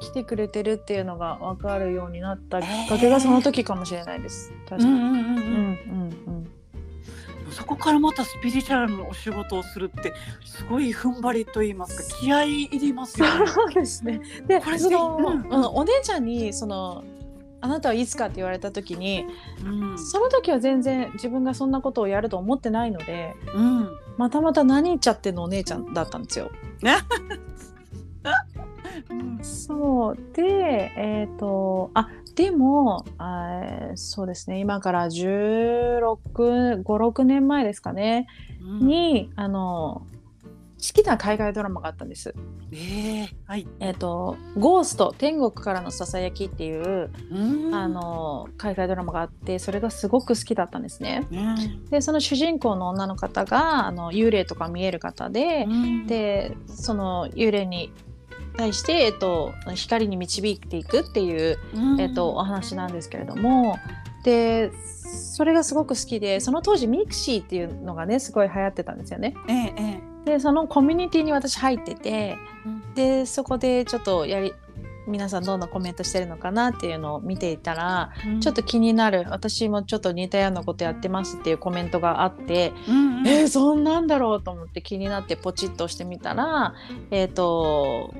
[0.00, 4.52] 来てくれてるっていうのが分かるようになったきっかけがその時かもしれないです。
[4.68, 4.94] 確かに。
[7.50, 10.12] そこからまたスピリチュアルのお仕事をするって
[10.44, 13.46] すごい踏ん張りと言いますか気合い入りますよね。
[13.46, 14.20] そうですね。
[14.46, 17.04] で、これその、うんうんお姉ちゃんにその
[17.60, 19.24] あなたはいつかって言われた時に、
[19.64, 26.50] うんその時は全然自分がそんなことをやると思ってないので、うんまたまた何言っちゃってんのお姉ちゃんだったんですよ。
[29.10, 38.26] うんそうで、えっ、とあでもあーそうですね今から1656年前ですかね、
[38.62, 40.06] うんにあの
[40.80, 42.34] 好きな海外ドラマがあったんです。
[42.72, 43.68] ええはい。
[43.80, 51.26] えっ、と「ゴースト天国からのささやき」っていううんあの海外ドラマがあってそれがすごく好きだったんですね。
[51.30, 57.92] うんでその主人公の女の方があの幽霊とか見える方で、うんでその幽霊に
[58.60, 62.00] 対して、えっと、光に導いていくっていう、うん。
[62.00, 63.78] えっと、お話なんですけれども。
[64.22, 64.70] で
[65.34, 69.34] それがすごく好きでその当時ミクシーっていうのがねすごい流行ってたんですよね。
[69.48, 72.94] えええでそのコミュニティに私入っててうん。
[72.94, 74.52] でそこでちょっとやり
[75.06, 79.24] 皆さんどんなコメントしてるのかなっていうのを見ていたらえちょっと気になる。
[79.30, 83.26] 私もちょっと似たようなことやってますっていうコメントがあって、うんうん。
[83.26, 86.74] えー、そんなんだろうと思って気になってポチッと押してみたら
[87.10, 88.14] えっ、と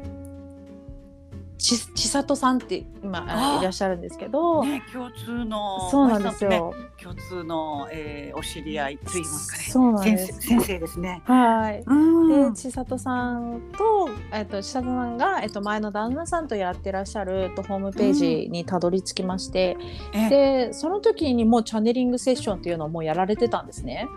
[1.60, 6.74] ち千里さんって今あいらっしゃるんですけど、ね共通のそうなんですねよ。
[7.00, 9.64] 共通の、えー、お知り合いと言いますかね。
[9.64, 11.22] そうなんです先生先生ですね。
[11.24, 11.82] はい。
[11.86, 19.76] うんで千里さんと,、えっと千里さんが、えっと、前の旦那さんとやってらっしゃる、と、ホームページにたどり着きまして、
[20.12, 24.08] えでその時にもうチャネリングセッションっていうのをもうやられてたんですね。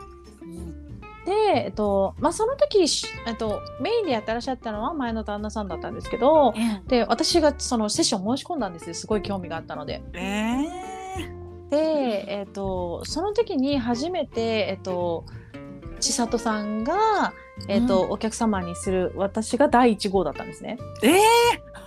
[1.25, 10.01] うんで、えっとまあ、その時、しえっと、メインでやってらっしゃったのは前の旦那さんだったんですけどえで私がそのセッション申し込んだんですよすごい興味があったので。
[10.13, 10.93] え
[11.69, 15.25] で、えっと、その時に初めて、えっと、
[15.99, 17.33] 千里さんが、
[17.67, 20.77] えっとうお客様にする私が第1号だったんですね。
[21.01, 21.21] ええ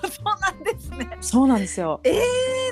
[0.11, 1.18] そうなんですね。
[1.20, 2.01] そうなんですよ。
[2.05, 2.22] ええ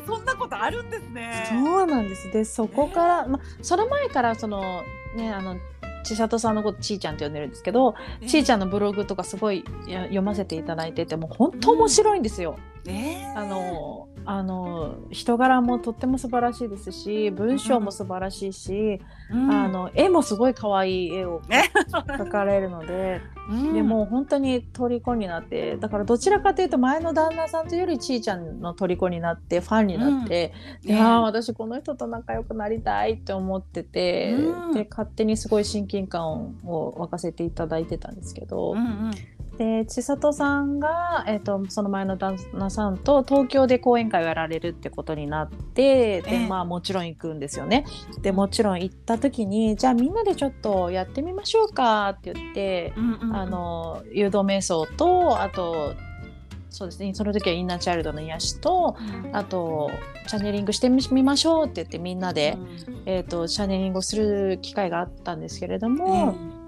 [0.07, 1.47] そんなことあるんですね。
[1.49, 2.31] そうなんです。
[2.31, 4.83] で、そこから、ま、その前から、その、
[5.17, 5.57] ね、あの。
[6.05, 12.57] 千里さんのことちーちゃんって呼んでるんですけど、えちーちゃんのブログとかすごいや読ませていただいててもう本当面白いんですよ。
[12.87, 19.51] ええあのあの人柄もとっても素晴らしいですし文章も素晴らしいし、うん。
[19.51, 21.71] あの絵もすごい可愛い絵をね。
[21.93, 23.21] 描かれるので、
[23.51, 23.75] うん。
[23.75, 34.73] でもう本当に虜になってだからどちらかというと前の旦那さんというよりちーちゃんの虜になってファンになって、でねああ私この人と仲良くなりたいって思ってて、うん。
[34.73, 39.11] で勝手にすごい親近感を沸かせていただいてたんですけど、うんうん
[39.59, 47.85] で千里さんが、えっとその前の旦那さんと東京で講演会をやられるってことになってで、ええまあもちろん行くんですよね。
[48.23, 55.95] でもちろん行った時にじゃあみんなでちょっとやってみましょうかって言って、うんうんあの誘導瞑想とあと
[56.71, 58.97] そうですねその時はインナーチャイルドの癒しと
[59.33, 59.91] あと
[60.27, 62.57] チャネリングしてみましょうって言ってみんなで、
[63.07, 66.64] えー、とチャネリングをする機会があったんですけれども。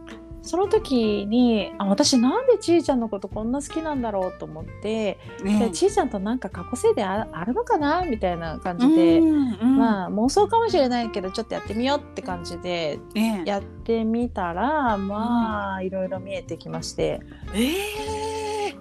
[0.46, 17.20] その時にあ私なんでちーちゃんのことこんな好きなんだろうと思って、でちーちゃんとなんか過去性でああるのかなみたいな感じで、まあ妄想かもしれないけどちょっとやってみようって感じであやってみたらまあいろいろ見えてきまして。
[17.54, 18.76] ええ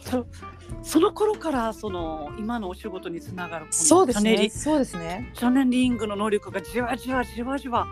[0.00, 0.26] そ
[0.82, 5.30] その頃からその今のお仕事につながるそうですチャネリねそうですね。
[5.34, 7.86] チャネリングの能力がじわじわじわじわ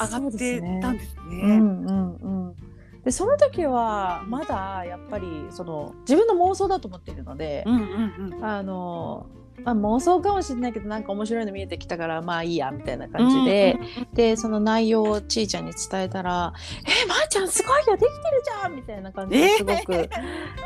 [0.00, 1.40] 上がってたんですね。
[1.42, 2.67] うんうんうん
[3.08, 8.44] でその時はまだやっぱりその自分の妄想だと思っているので、うんうんうん。
[8.44, 9.24] あの、
[9.64, 13.78] まあ、妄想かもしれないけどなんか面白いの見えてきたからまあいいやみたいな感じで、
[14.12, 16.52] でその内容をちーちゃんに伝えたら
[16.84, 20.10] 「えまー、ちゃんすごいよできてるじゃん!」みたいな感じですごく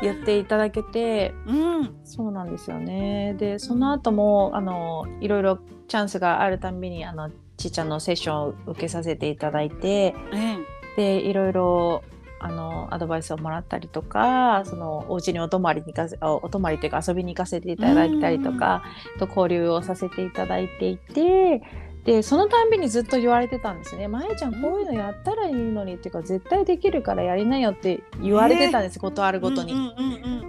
[0.01, 1.95] 言っていただけて、うん。
[2.03, 3.35] そうなんですよね。
[3.39, 10.57] でその後もあのいろいろチャンスがあるたんびにあのちーちゃんのセッションを受けさせていただいてえ。
[10.97, 12.03] でいろいろ
[12.43, 16.07] あのアドバイスをもらったりとかそのお家にお泊まりに行か
[16.43, 18.83] お泊まりというか遊びに行かせていただいたりとか
[19.17, 21.63] と交流をさせていただいていて
[22.03, 29.73] でそのたんびにずっと言われてたんですね「まえちゃんこういうのやったらいいのに」っていうか絶対できるからやりなよって言われてたんです、ことあるごとに。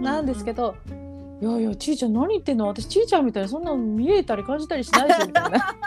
[0.01, 0.75] なんですけど、
[1.41, 2.67] ど「いやいやちーちゃん何言ってんの？
[2.67, 5.57] 私ちーちゃんみたいにそんなの見えたり感じたりしないですよ」みたいな「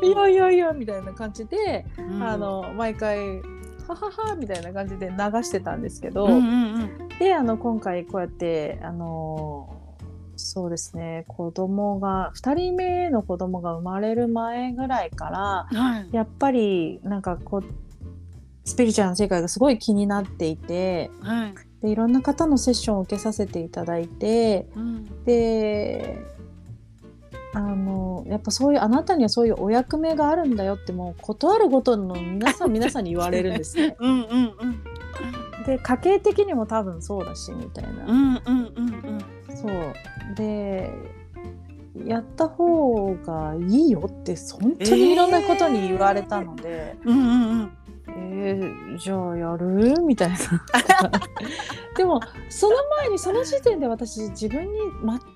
[0.02, 1.84] いやいやいや」みたいな感じで。
[1.98, 2.22] うん。
[2.22, 3.42] あ、の毎回
[3.86, 7.08] はははみたいな感じで流してたんですけど、うんうんうん。
[7.18, 9.96] であの今回こうやってあの
[10.36, 16.08] そうですね子供が2人目の子供が生まれる前ぐらいからはい。
[16.12, 17.64] やっぱりなんかこう
[18.64, 21.54] スピリチュアルな世界がすごい気になっていてはい。
[21.82, 25.24] でいろんな方のセッションを受けさせていただいてうん。
[25.24, 26.18] で
[27.56, 33.96] あのやっぱそういうあなたにはそういうお役目があるんだよってもう断るごとの皆さん皆さんに言われるんですね。
[33.98, 35.64] うんうんうん。
[35.64, 39.24] で家計的にも多分そうだしみたいな、うんうんうん
[39.56, 40.34] そう。
[40.36, 40.92] で
[42.04, 47.70] やった方がいいよって本当にいろんなことに言われたので、うんうんうん
[48.08, 50.00] えーじゃあやる？
[50.02, 50.36] みたいな。
[51.96, 54.78] でもその前にその時点で私自分に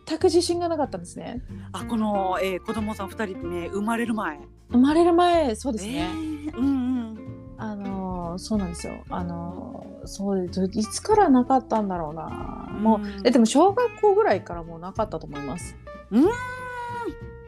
[0.07, 1.43] 全く自信がなかったんですね。
[1.73, 4.39] あこの、えー、子供さん二人目生まれる前。
[4.71, 7.19] 生まれる前そうですえね、ーうんうん。
[7.59, 9.05] あのそうなんですよ。
[9.11, 12.69] あのそうですいつからなかったんだろうな。
[12.79, 13.27] もううん。
[13.27, 15.77] えでも小学校ぐらいからもうなかったと思います。
[16.11, 16.29] うん。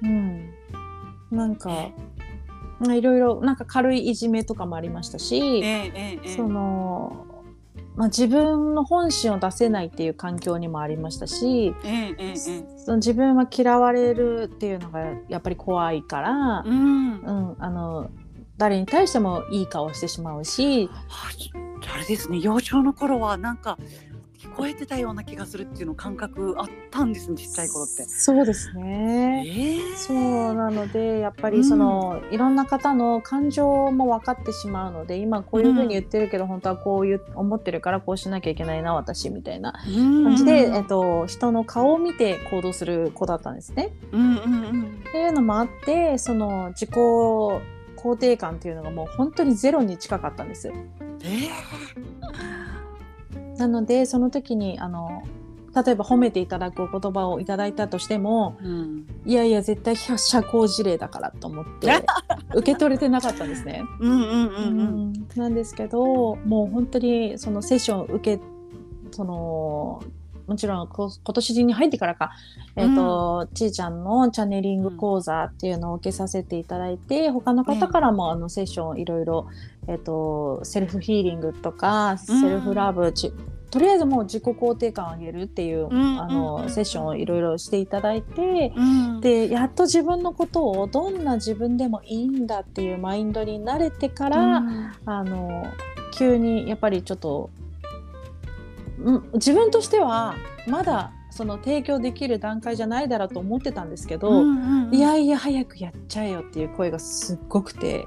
[0.02, 0.50] うん。
[1.30, 1.90] なんか、まあ
[2.90, 6.20] いろいろなんか軽いいじめとかもありましたえし、ーえーえ。
[6.24, 7.26] ーその、
[7.96, 12.36] まあ、自分の本心を出せないっていう環境にもありましたし、えーえ
[12.76, 17.20] その自分は嫌われるっていうのがやっぱり怖いから、うん。
[17.20, 18.10] うん、あの
[18.58, 21.30] 誰に対してもいい顔してしまうし、あ
[21.94, 23.78] あれですね幼少の頃はなんか
[24.52, 28.04] 聞こえてたような気がするっていうの感覚あったんですねちっちゃい頃って。
[28.04, 29.44] そうですね。
[29.46, 43.92] えー、そうなのでやっぱりその、いろんな方の感情も分かってしまうので今こういうふうに言ってるけど、本当はこういう思ってるからこうしなきゃいけないな私みたいな感じで、えっと、人の顔を見て行動する子だったんですね。
[44.12, 50.72] うんうんうんっていうのもあってその自己肯定感っていうのがもう本当にゼロに近かったんです。
[51.22, 51.48] え
[53.62, 55.22] なのでその時にあの
[55.72, 59.06] 例えば褒めていただくお言葉をいただいたとしてもーうん。
[59.24, 61.88] いやいや絶対社交辞令だからと思って
[62.54, 63.84] 受け取れてなかったんですね。
[64.00, 64.80] うんうんうんうん。
[64.80, 65.12] うん。
[65.36, 68.42] なんですけどもう本当にそのセッションを受け
[69.12, 70.02] その
[70.46, 72.32] もちろんこ今年中に入ってからか、
[72.76, 79.46] えっとちーちゃんのチャネリング講座っていうのを受けさせていただいて、他の方からもあのセッションいろいろ、
[79.88, 83.32] えっとセルフヒーリングとかセルフラブ、ち
[83.72, 86.62] とりあえずもう自己肯定感を上げるっていう、うんあうんうん。
[86.62, 89.20] のセッションをいろいろしていただいて、うん。
[89.22, 94.92] でやっと自分のことをどんな自分でもいいんだっていうマインドに慣れてから、うん。
[95.06, 95.66] あの
[96.12, 97.61] 急にやっぱりちょっとん
[99.34, 100.34] 自分としては
[100.66, 104.94] まだその提供できる段階じゃないだろうと思ってたんですけど、うんうんうん。
[104.94, 108.04] いやいや早くやっちゃえよっていう声がすっごくて。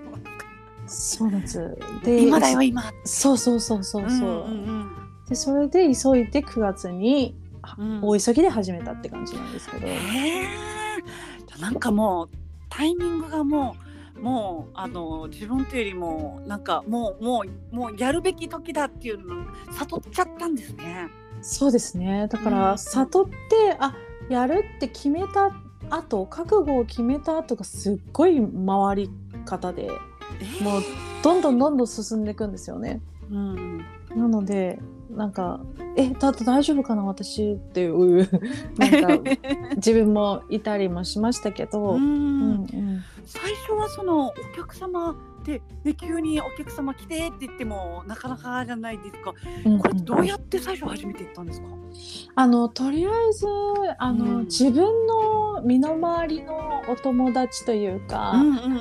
[0.86, 1.78] そうなんです。
[2.02, 2.84] で今だよ今。
[3.04, 4.90] そうそうそうそうそう、んん
[5.28, 7.36] でそれで急いで9月に、
[7.78, 8.00] うん。
[8.02, 11.60] 大急ぎで始めたって感じなんですけど、えー。
[11.60, 12.28] なんかもう
[12.70, 13.91] タイミングがもう
[14.22, 21.08] もうあの自分というよりもなんかもうもうもうやるべき時だっていうのを悟っちゃったんですね。
[21.42, 23.96] そうですねだかうんら悟って、あ
[24.28, 25.50] やるって決めた
[25.90, 29.10] 後覚悟を決めた後がすっごい回り
[29.44, 29.88] 方で
[30.60, 30.82] もう
[31.24, 33.00] どんどんどんどん進んでいくんですよね。
[33.30, 33.78] うん、
[34.14, 34.78] なので
[35.16, 35.60] なんか
[35.96, 38.28] 「えだって大丈夫かな私」っていう
[38.78, 39.30] なんか
[39.76, 43.02] 自分もいたりもしましたけど、ううんんうん。
[43.24, 45.14] 最初はそのお客様
[45.44, 49.34] で、ね、急にお客様来てって言ってもなかなかじゃないですか。
[49.66, 51.66] うんこれどうやって最初始めていったんですか？
[52.34, 53.46] あのとりあえず
[53.98, 54.44] あの、うん。
[54.44, 58.32] 自分の身の回りのお友達というか、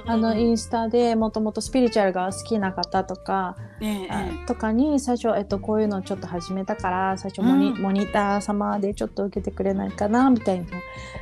[0.05, 7.82] あのインスタでもともとスピリチュアルが好きな方とか、ねえあとかに最初、えっと、こういうのをちょっと始めたから最初モニ,、うん。
[7.82, 10.66] モニター様でちょっと受けてくれないかなみたいな。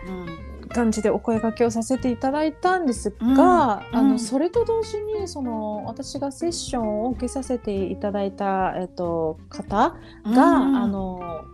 [0.08, 9.96] うん感じでお声掛けをさせていただいたんですが、うんあのうんそれと同時にその私がセッションを受けさせていただいた、えっと、方
[10.26, 10.76] が、うん。
[10.76, 11.46] あの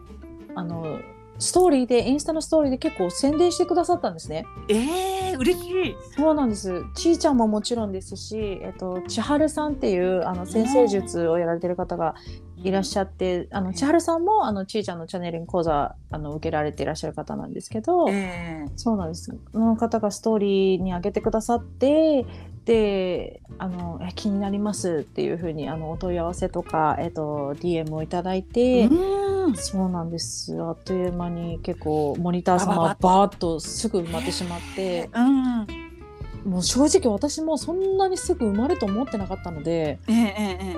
[0.55, 0.99] あの
[1.38, 4.45] ストーリーでインスタのストーリーで結構宣伝してくださったんですね。
[4.70, 5.96] ええ嬉しい。
[6.18, 6.84] そうなんです。
[6.96, 12.16] ちーちゃんももちろんですし、えっと千春さんっていうあの先生術をやられてる方が
[12.58, 19.36] いらっしゃって、あの千春さんもあのちーちゃんのチャネリング講座あの受けられていらっしゃる方なんですけど、ええそうなんです。
[19.52, 22.26] その方がストーリーに上げてくださって、
[22.66, 28.86] で、あのえ気になりますっていうふうにあのお問い合わせとかえっと DM をいただいて。
[28.86, 36.51] うんそうなんですあっという間に結構モニター様はバーッとすぐ埋まってしまってうん。
[36.51, 40.78] もう正直私もそんなにすぐ埋まると思ってなかったのでえええええ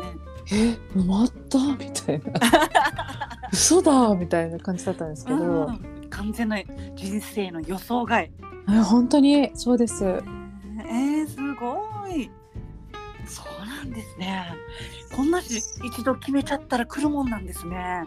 [0.52, 0.68] え。
[0.70, 1.58] え埋まった？
[1.76, 2.32] みたいな。
[3.52, 4.16] 嘘だ！
[4.16, 6.08] みたいな感じだったんですけど、うん。
[6.10, 6.58] 完全な
[6.96, 8.32] 人生の予想外。
[8.70, 9.52] え本当に？
[9.56, 10.06] そうです。
[10.06, 12.30] えー、すごい。
[13.26, 14.46] そうなんですね。
[15.14, 18.06] こんなし一度決めちゃったら来るもんなんですね。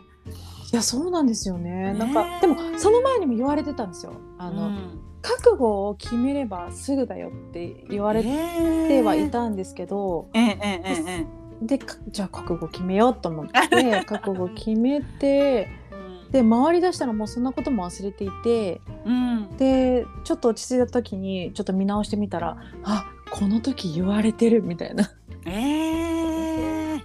[0.72, 1.92] いやそうなんですよね。
[1.92, 4.12] ねなんかでもその前にも言われてたんですよ。
[4.38, 19.56] あの、うん覚悟を決めればすぐだよって言われてはいたんですけど、ええええええでかじゃあ覚悟決めようと思って 覚悟決めてうんで回り出したらもうそんなことも忘れていてうん。
[19.58, 25.10] でちょっと落ち着いた時にちょっと見直してみたらあこの時言われてるみたいな。
[25.44, 27.00] ええ。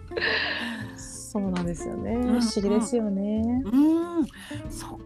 [1.36, 3.61] そうなんですよね、ん不思議ですよね。
[3.66, 4.26] うん、
[4.70, 5.01] そっか、もう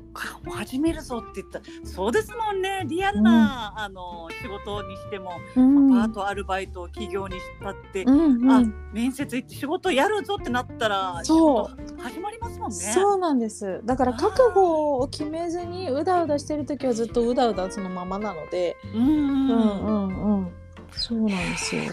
[0.51, 1.61] 始めるぞって言った。
[1.83, 5.89] そうですもんね、リアルな、あの仕事にしても、うん。
[5.89, 8.51] パート、アルバイト、企業にしたって、うんうん。
[8.51, 8.63] あ、
[8.93, 12.01] 面接行って仕事やるぞってなったら、そう。
[12.01, 12.75] 始まりますもんね。
[12.75, 13.81] そうなんです。
[13.85, 20.51] だから覚悟を決めずにうだうだしてる時はずっとうだうだそのままなので、うん、うん、うんうんうん
[20.91, 21.83] そうなんですよ。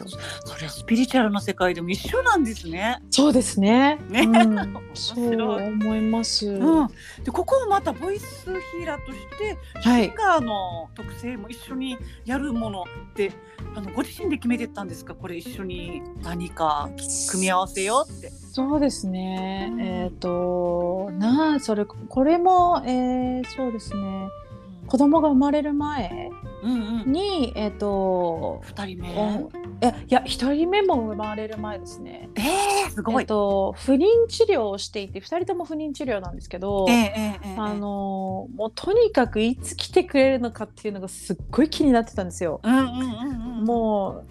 [0.45, 3.03] それスピリチュアルの世界でも一緒なんですね。
[3.11, 3.99] そうですね。
[4.09, 6.49] ねうん、面そう思います。
[6.49, 6.89] うん、
[7.25, 9.57] でここをまたボイスヒーラーとして
[9.89, 13.33] はいシンガーの特性も一緒にやるものって
[13.75, 15.15] あのご自身で決めてったんですか？
[15.15, 16.89] これ一緒に何か
[17.31, 18.31] 組み合わせようって。
[18.31, 19.69] そうですね。
[19.73, 24.29] うんえっ、と、なあ、それ、これも、えー、そうですね。
[24.87, 26.31] 子供が生まれる前
[26.67, 28.61] うんうん、に、えっ、と。
[28.65, 29.09] 二人目？
[29.17, 29.51] お
[29.81, 32.29] え、いや、一人目も生まれる前ですね。
[32.35, 33.27] えー、すごえっい。
[33.27, 36.87] と、不妊治療をしていて、二人とも不妊治療なんですけど。
[36.89, 37.01] えええ
[37.45, 42.61] えええあのもうとにかくいつ来てくれるのかっていうのがすっごい気になってたんですよ。
[42.63, 44.27] うんうんうんうん、もう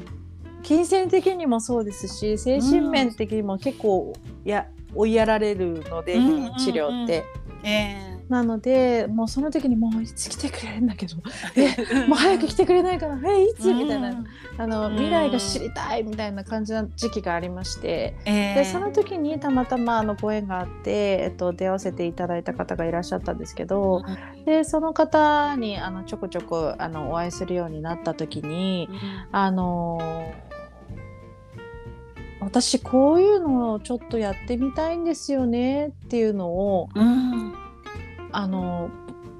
[0.63, 4.13] 金銭的にもそうですし精神面的にも結構
[4.43, 7.23] や追いやられるので、うん不妊治療って。
[7.63, 11.15] えなのでもうその時にもういつ来てくれるんだけど。
[11.55, 13.31] えもう早く来てくれないかな。
[13.31, 13.71] えいつ？
[13.73, 14.25] みたいな、うん。
[14.57, 14.93] あのうん。
[14.93, 18.55] 未来が知りたいみたいな感じの時期がありまして、ええ。
[18.55, 24.03] でその時にたまたまあのご縁があって、えっと、出会わせていただいた方がいらっしゃったんですけど、
[24.45, 28.89] でその方にあのちょこちょこあのお会いするようになった時に
[29.31, 29.99] あの
[32.39, 37.64] 私こういうのをちょっとやってみたいんですよねっていうのをうん
[38.35, 38.89] あの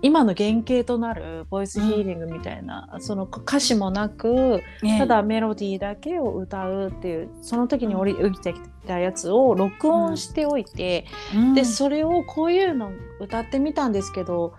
[0.01, 11.53] 今の原型となるボイスヒーリングみたいな、その歌詞もなくねただメロディーだけを歌うっていうその時に降り降りてきたやつを録音しておいて、うん。
[11.55, 14.53] でそれをこういうの歌ってみたんですけど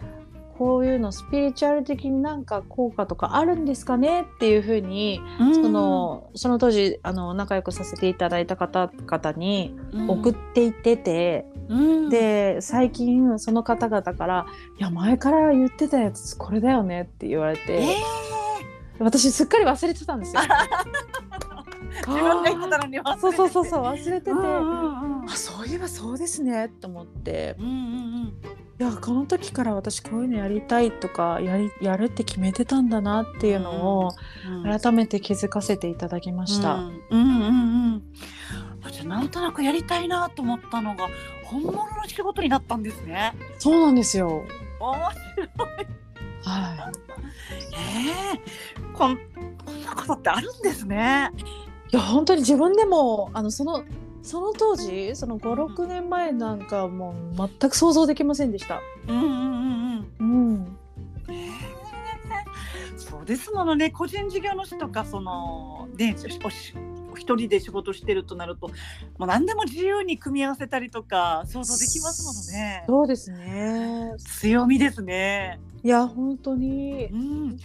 [0.59, 5.55] こういうのスピリチュアル的になんか効果とかあるんですかねっていうふうに、うん。
[5.55, 9.79] そのその当時あの仲良くさせていただいた方々に
[10.09, 11.77] 送っていってて、う
[12.07, 12.09] ん。
[12.09, 14.47] で最近その方々から
[14.79, 17.97] 「いや前から言ってたやつこれだよね」って言われて、え
[18.99, 20.43] 私すっかり忘れてたんですよ。
[20.43, 23.21] ー、 自分が言ってたのに忘れてて。
[23.21, 27.57] そうそうそうそう忘れてて、うんうんうんあそういえばそうですねと思って。
[27.59, 34.11] うんうんいやこの時から私こういうのやりたいとかやりやるって決めてたんだなっていうのを
[34.47, 36.75] うん改めて気づかせていただきました。
[36.75, 38.03] うんうんうんうん
[39.05, 41.09] なんとなくやりたいなと思ったのが
[41.45, 43.35] 本物の仕事になったんですね。
[43.59, 44.45] そうなんですよ。
[44.81, 44.95] 面
[45.35, 45.49] 白い。
[46.45, 46.93] は
[47.73, 49.17] ええこん
[49.65, 51.31] こんなことってあるんですね。
[51.37, 51.43] い。
[51.43, 51.45] い
[51.93, 53.83] や本当に自分でもあのその
[54.27, 58.81] その当時その5、6年前なんかもう全く想像できませんでした。
[59.07, 60.51] うんうんうんうん。
[60.51, 60.79] うん。
[61.29, 61.77] ええ
[62.99, 66.75] そうですものね個人事業主とかそのねおし
[67.13, 68.69] お一人で仕事してるとなると
[69.17, 72.85] もう何でも自由に組み合わせたりとか想像できますものね。
[72.89, 74.13] そうですね。
[74.19, 75.61] 強みですね。
[75.85, 77.57] いや本当にうん。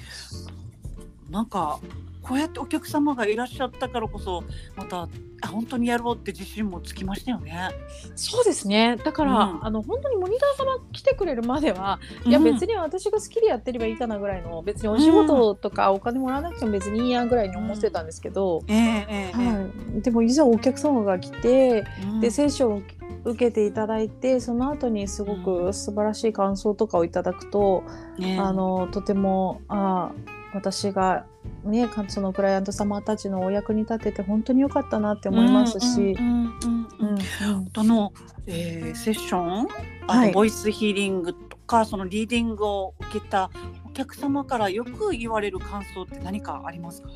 [1.31, 1.79] なんか
[2.21, 4.43] こうやってお客様がいらっしゃったからこそ
[4.75, 5.07] また
[5.41, 7.69] あ本当にやろうって自信もつきましたよね。
[8.15, 8.95] そうですね。
[9.03, 9.65] だから、うん。
[9.65, 21.83] あの本当にモニター様来てくれるまでは、いやうん別に私が好きでやってればいいかなぐらいの別にお仕事とかお金もらわなくても別にいいやぐらいに思ってたんですけど、えええええはい、でもいざお客様が来て、
[22.21, 22.81] でセッションを
[23.23, 27.83] 受けていただいてその後にすごく素晴らしい感想とかをいただくと、
[28.17, 30.11] ねあのとてもあ
[30.53, 31.25] 私が
[31.63, 36.15] ねかそのクライアント様たちのお役に立てて本当に良かったなって思いますし。
[36.17, 37.11] うんうんうんううんん。
[37.11, 38.13] うんあの、
[38.47, 39.67] えーセッション？
[40.07, 40.27] あはい。
[40.27, 43.49] のボイスヒーリングとかそのリーディングを受けた
[43.85, 47.09] お客様からよく言われる感想って何かありますか？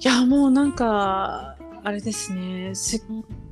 [0.00, 2.72] いやもうなんかあれですね。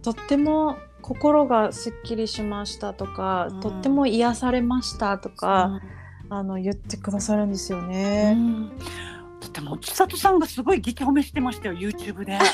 [0.03, 3.61] とっても心がすっきりしましたとか、うん。
[3.61, 5.80] とっても癒されましたとか、
[6.35, 8.33] あの言ってくださるんですようね。
[8.35, 8.70] ん
[9.43, 12.38] だってもう千里さんがすごい激褒めしてましたよ YouTube で。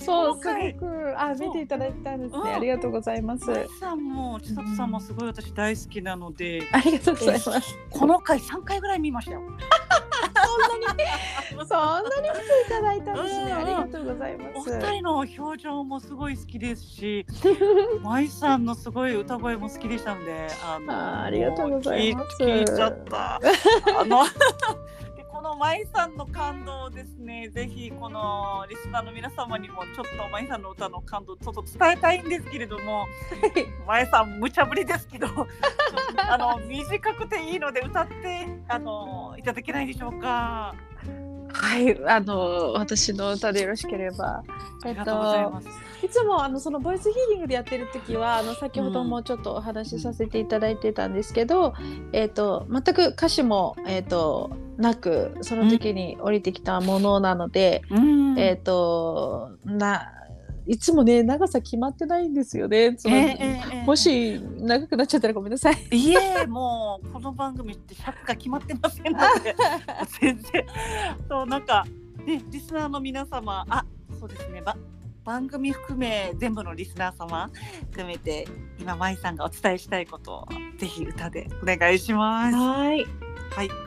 [0.00, 3.46] そうすごくあ見ていただいたんですね、うんありがとうございます。
[3.80, 7.78] さんも千里さんもすごい私大好きなので、ありがとうございます。
[7.90, 9.40] この回3回ぐらい見ましたよ。
[9.40, 11.64] そんなに？
[11.66, 13.44] そんなに見ていただいたんですね。
[13.44, 14.50] うんありがとうございます。
[14.56, 17.26] お二人の表情もすごい好きですし、
[18.02, 23.36] 舞さんのすごい歌声も好きでしたので、あのありがとうございます聞聞いちゃった。
[23.36, 23.40] あ
[24.04, 24.24] の
[25.16, 33.06] でこの舞さんの感動をですね、ぜひこのリスナーの皆様にもちょっと舞さんの歌の感動をちょっと伝えたいんですけれども、
[33.86, 35.26] 舞さん無茶ぶりですけど、
[36.28, 40.74] あの短くていいので歌ってあのいただけないでしょうか？
[41.54, 44.42] はい、あの私の歌でよろしければ。
[44.84, 45.68] ありがとうございます。
[46.04, 51.74] いつもあのそのボイスヒーリングでやってる時はあの先ほどもちょっとお話しさせていただいてたんですけど、
[52.12, 60.10] えっ、と全く歌詞もえっ、となくその時に降りてきたものなので、うんえっ、とな
[60.66, 62.94] いつもね長さ決まってないんですよね。
[62.96, 65.76] そのええええもし長くなっちゃったらごめんなさい。
[65.90, 69.54] いえもうこの番組って尺が決まってませんので
[70.20, 70.66] 全然
[71.28, 71.84] そうなんか
[72.24, 73.84] ねリスナーの皆様あ
[74.18, 74.76] そうですねば
[75.24, 77.50] 番組含め全部のリスナー様
[77.90, 78.46] 含めて
[78.78, 80.48] 今舞さんがお伝えしたいことを
[80.78, 82.56] ぜひ歌でお願いします。
[82.56, 83.06] はい。
[83.50, 83.83] はい。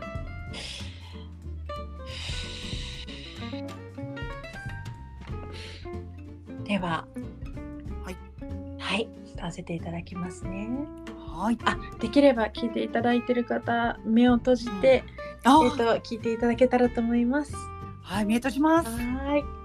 [6.67, 7.07] では、
[8.03, 8.17] はい、
[8.77, 10.69] はい、歌わせていただきますね。
[11.17, 11.57] はい。
[11.63, 15.03] あ、できれば聞いていただいてる方、目を閉じて、
[15.45, 17.55] あえっ、と聞いていただけたらと思います。
[18.01, 18.89] はい見えとします。
[18.89, 19.56] はい。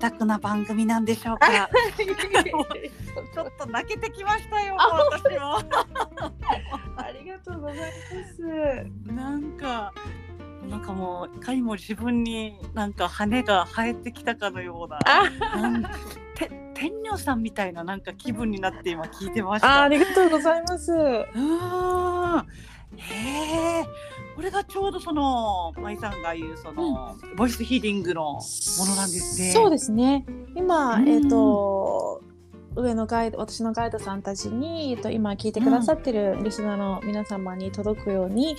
[0.00, 1.46] と贅沢な番組なんでしょうか。
[3.32, 4.76] ちょっと泣けてきましたよ。
[4.76, 5.58] 私も。
[6.96, 7.86] ありがとうございま
[8.34, 9.12] す。
[9.12, 9.92] なんか。
[10.68, 15.00] なんかもういかにも自分になんか羽が生えてきたかのような
[16.36, 19.82] て天女さんみたいななんか気分になって今聞いてましあた。
[19.82, 20.92] ありがとうございます。
[20.92, 22.46] うーんへえ
[24.40, 29.52] これがちょうどその舞さんが言うその、ボイスヒーリングのものなんですね。
[29.52, 30.24] そうですね。
[30.56, 31.08] 今、うん。
[31.10, 32.22] えっ、と
[32.74, 38.56] 上のガイド私のガイドさんたちに、えっと今聞いてくださってるリスナーの皆様に届くように、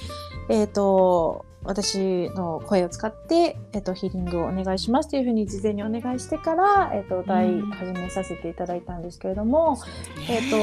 [0.50, 9.80] えっ、と私の声を使って、えっとヒーリングをお願いしますというふうに事前にお願いしてから、えっと歌い始めさせていただいたんですけれども、
[10.30, 10.58] えっ、と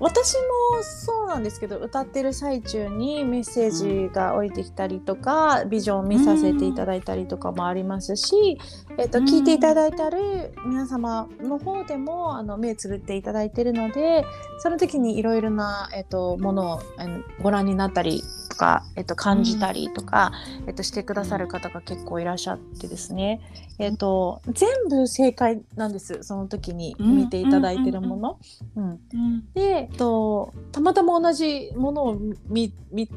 [0.00, 8.58] 私もそうなんですけど歌ってる最中にメッセージが降りてきたりとか、ビジョンを見させていただいたりとかもありますし、
[8.96, 14.24] えっとうん聞いていただいてる皆様の方でもあの目つぶっていただいてるので
[14.60, 20.32] その時にいろいろな、えっとものをあのご覧になったりとか、えっと感じたりとか、
[20.66, 23.40] えっとしてくださる方が結構いらっしゃってですね、
[23.78, 28.38] えっと全部正解なんですその時に見ていただいてるもの。
[28.76, 28.84] うん。
[28.90, 29.52] うん。
[29.52, 32.18] で、えっと、たまたま同じものを
[32.48, 33.08] 見見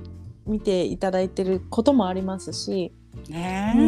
[0.46, 2.92] 見ていただいてることもありますし、
[3.30, 3.80] ねえ。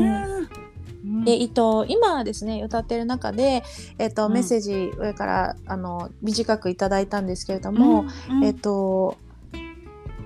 [1.05, 1.25] うん。
[1.25, 3.63] でえっと、今ですね歌ってる中で、
[3.97, 4.33] えっとうん。
[4.33, 9.17] メッセージ上からあの短くいただいたんですけれども、うんえっと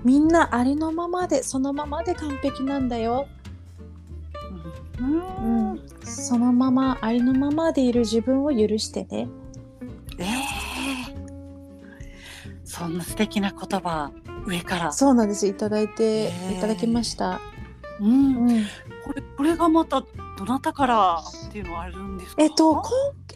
[0.04, 3.26] みんなありのままでそのままで完璧なんだよ、
[5.00, 5.72] うん。
[5.72, 9.28] うん、そのままありのままでいる自分を許してね。
[10.18, 10.47] ええ
[12.78, 14.10] そんな素敵な言葉
[14.46, 14.92] 上から。
[14.92, 17.40] そうなんですいただいていただきました。
[18.00, 18.64] うん、うん
[19.04, 20.02] これこれがまた
[20.38, 22.42] どなたからっていうのはあるんですか？
[22.42, 22.84] えっと、こん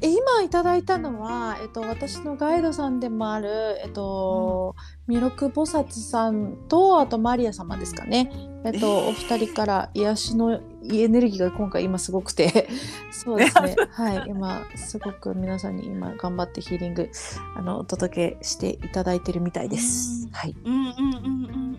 [0.03, 4.75] え今いただいたのは、えっと、私のガイドさんでもある、えっと、
[5.07, 8.33] 弥勒菩薩さんと、あとマリア様ですかね。
[8.65, 12.69] えっと、えーお二人から癒しのエネルギーが今回今すごくて、
[13.13, 13.77] そうですね。
[13.91, 17.09] はい、今すごく皆さんに今頑張ってヒーリング
[17.57, 20.33] あのお届けしていただいてるみたいですうん。
[20.33, 20.57] はい。
[20.65, 21.79] うんうんうんうん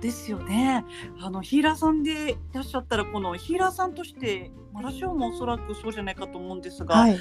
[0.00, 0.84] ですよね。
[1.20, 7.18] あのヒーラーさんでいらっしゃったらこのヒーラーさんとして、まあ私はもおそらくそうじゃないかと思うんですが、はい。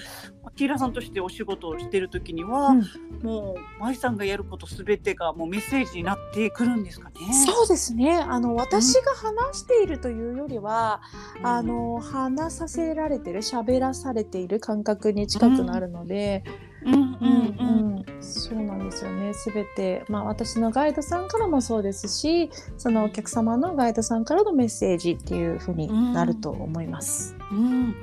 [0.55, 2.83] ヒーラーさんとしてお仕事をしている時には、うん
[3.19, 7.15] もう舞さんがやることすべてがもうメッセージになってくるんですかね。
[7.45, 8.15] そうですね。
[8.15, 11.01] あの私が話しているというよりは、
[11.39, 18.05] うんあの話させられてる喋らされている感覚に近くなるので、うんうんうん。
[18.21, 27.35] そうなんですよね全て、まあ、私のガイドさんからもそうですしそのお客様のガイドさんからのメッセージっていうふうになると思います。
[27.51, 27.95] うん、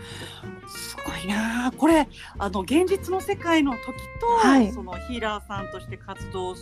[0.69, 1.73] すごいな。
[1.77, 3.85] これあの現実の世界の時
[4.21, 6.55] と、はい、そのヒーラーさんとして活動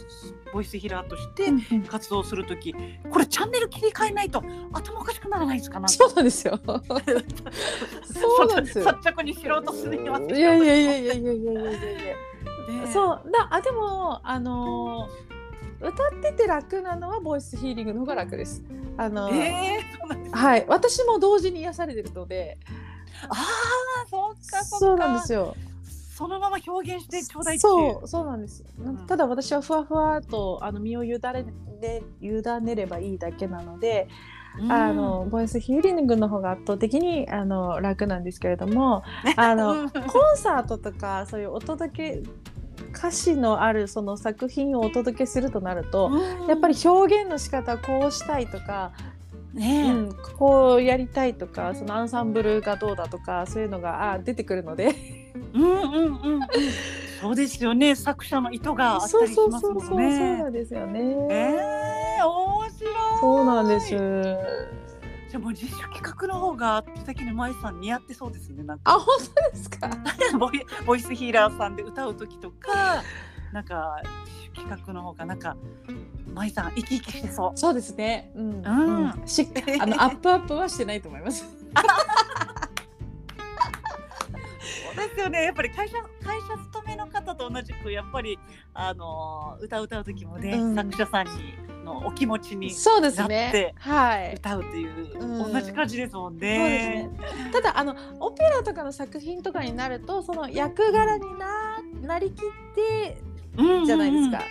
[0.53, 1.51] ボイスヒーラーとして
[1.89, 2.75] 活動する時、
[3.05, 5.81] うん、これチャンネル切り替えないと頭おかしくならないですか？
[5.81, 6.61] なそうなんですよ。
[6.65, 6.79] そう
[8.49, 8.85] なんですよ。
[8.85, 10.41] 率直に知ろうとすみませんい。
[10.41, 15.24] やいやいやいやいやいやいやで、そうだあでもあのー
[15.89, 18.63] 歌ってて楽なのはボイスヒーリングの方が楽です。
[18.97, 20.65] あのーえー、はい。
[20.69, 22.59] 私も同時に癒されてるので。
[23.29, 24.79] ああそうかそうか。
[24.79, 25.57] そうなんですよ。
[26.17, 28.65] そのまま表現してちょうだいそうそうなんです。
[28.81, 31.21] んただ私はふわふわとあの身を委ね
[31.81, 32.31] で委
[32.63, 34.09] ねればいいだけなので、
[34.61, 34.73] うん。
[34.73, 39.03] あのボイスヒーリングの方が圧倒的にあの楽なんですけれども、
[39.37, 39.91] あのうん。
[39.91, 42.23] コンサートとかそういうお届け
[42.97, 48.93] 歌詞のあるその作品をお届けするとなると、うんやっぱり表現の仕方こうしたいとか、
[49.53, 54.95] ねえ、うん、こうやりたいとかそのアンサンブルがどうだとかそういうのがあ出てくるので。
[55.53, 56.41] うんうんうんうん。
[57.21, 57.95] そうですよね。
[57.95, 60.49] 作者の意図があったそうりしそうそうそう、ますもんそうねな。
[60.51, 61.01] んですよね。
[61.31, 61.57] え
[62.19, 62.95] え面白い。
[63.21, 63.95] そうなんです。
[65.35, 68.63] じゃあもう自主企画の方が素敵に舞さん似合ってそうですね。
[68.63, 69.91] なんあ、か本当ですか？
[70.39, 73.03] ボイボイスヒーラーさんで歌う時とか、
[73.53, 75.57] なんか自主企画の方がなんか
[76.33, 77.59] 舞さん生き生きしてそう。
[77.59, 78.31] そうですね。
[78.37, 78.63] うん。
[78.65, 79.49] うんうんし
[79.81, 81.45] あのアップアップはしてないと思います。
[84.95, 85.43] ですよね。
[85.45, 88.39] やっぱり会社会社勤めの方と同じくやっぱり
[88.73, 91.33] あの歌歌う時もね、うん作者さんに
[91.85, 93.75] のお気持ちにそうですなってね。
[93.79, 94.35] はい。
[94.35, 97.11] 歌うという、うん同じ感じですもんそうですねね。。
[97.53, 103.19] ただあのオペラとかの作品とかになるとその役柄にななりきって
[103.87, 104.43] じゃないですか。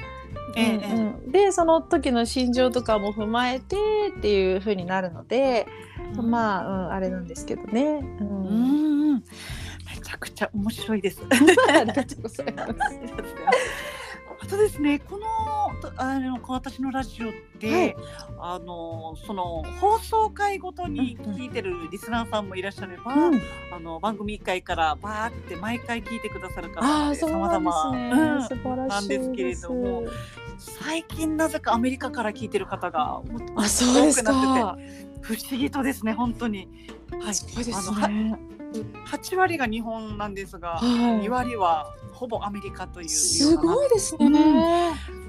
[0.55, 3.75] ええうんうんでその時の心情とかも踏まえて
[4.15, 5.65] っていう風になるので、
[6.17, 7.81] あ、まあ、うん、あれなんですけどね。
[7.81, 9.21] ううんんうん、め
[10.03, 11.21] ちゃくちゃ面白いです。
[11.69, 12.69] ありがとうございます。
[14.43, 15.23] あとですね、この
[15.81, 17.95] とあの私のラジオって、はい。
[18.39, 23.41] あのその放送回ごとに聞いてるリスナーさんもいらっしゃれば、うん。
[23.73, 28.11] あの番組1回からバーって毎回聞いてくださる方ああ、でそうなんですね。
[28.11, 28.43] うん。
[28.43, 30.03] 素晴らしいなんですけれども
[30.57, 33.63] 最近なぜかアメリカから聞いてる方が多くな
[34.23, 34.73] か。
[34.73, 36.67] ってて不思議とですね本当に、
[37.21, 38.37] はい、すごいですあね。
[38.73, 44.25] 8割が日本なんですが、はい2割はほぼアメリカというよすごいですね。
[44.25, 44.35] うん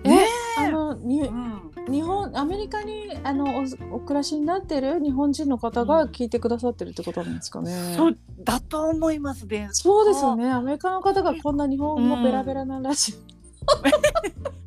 [0.07, 0.26] えね
[0.59, 7.95] あのにうん日本アメリカにあのおお暮らしになってる日本人の方が聞いてくださってるってことなんですかね。
[7.97, 9.68] そうだと思いますね。
[9.72, 10.51] そうですよね。
[10.51, 13.14] アメリカの方がこんな日本語ベラベラなラジ
[14.61, 14.63] オ。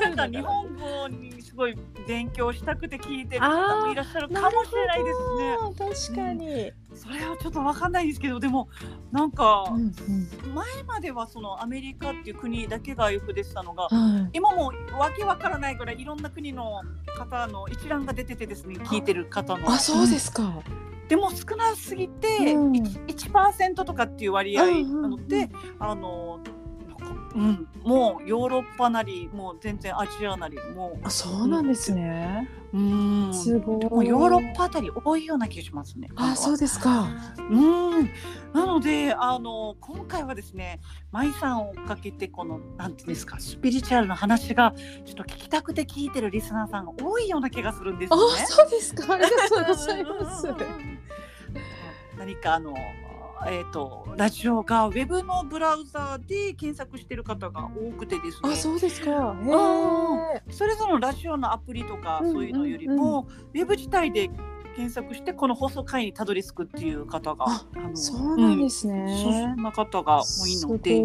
[0.00, 6.14] なんか日本語にすごい勉強したくて聞いてる方もいらっしゃるかもしれないですね。
[6.14, 6.72] 確かに。
[6.94, 8.68] それはちょっとわかんないですけどでも
[9.12, 14.30] なんかうんうん前まではそのアメリカっていう国だけがよく出てたのがはい。
[14.32, 16.82] 今もわけわからないぐらいいろんな国の
[17.18, 20.62] 方の一覧が出ててですね聞いてる方のあ、そうですか。
[21.08, 25.48] でも少なすぎてうん 1%, 1とかっていう割合なので、
[25.78, 26.40] あの
[27.36, 32.48] うん、もうヨーロッパなりもう全然アジアなりもあ、そうなんですね。
[32.72, 33.84] ううんすごい。
[33.84, 36.08] もうヨーロッパあたり多いような気がしますね。
[36.16, 37.08] あ、そうですか。
[37.50, 38.10] うん、
[38.54, 40.80] なのであの今回はですね
[41.12, 44.74] 舞さんをかけてこのなんていうんですかスピリチュアルな話が
[45.04, 49.14] ちょっと聞きたくて聞いてるリスナーさんが多いような気がするんですね。、そうですか。
[49.14, 50.46] ありがとうございます
[52.18, 52.74] 何かあの
[53.46, 58.52] えーと、ラジオがウェブのブラウザで検索してる方が多くてですね。
[58.52, 59.36] あそうですか。
[60.50, 64.30] それぞれのラジオのアプリとかそういうのよりも、ウェブ自体で
[64.76, 71.00] 検索してこの放送回にたどり着くっていう方があのそうなんですね、うん、そんな方が多いので、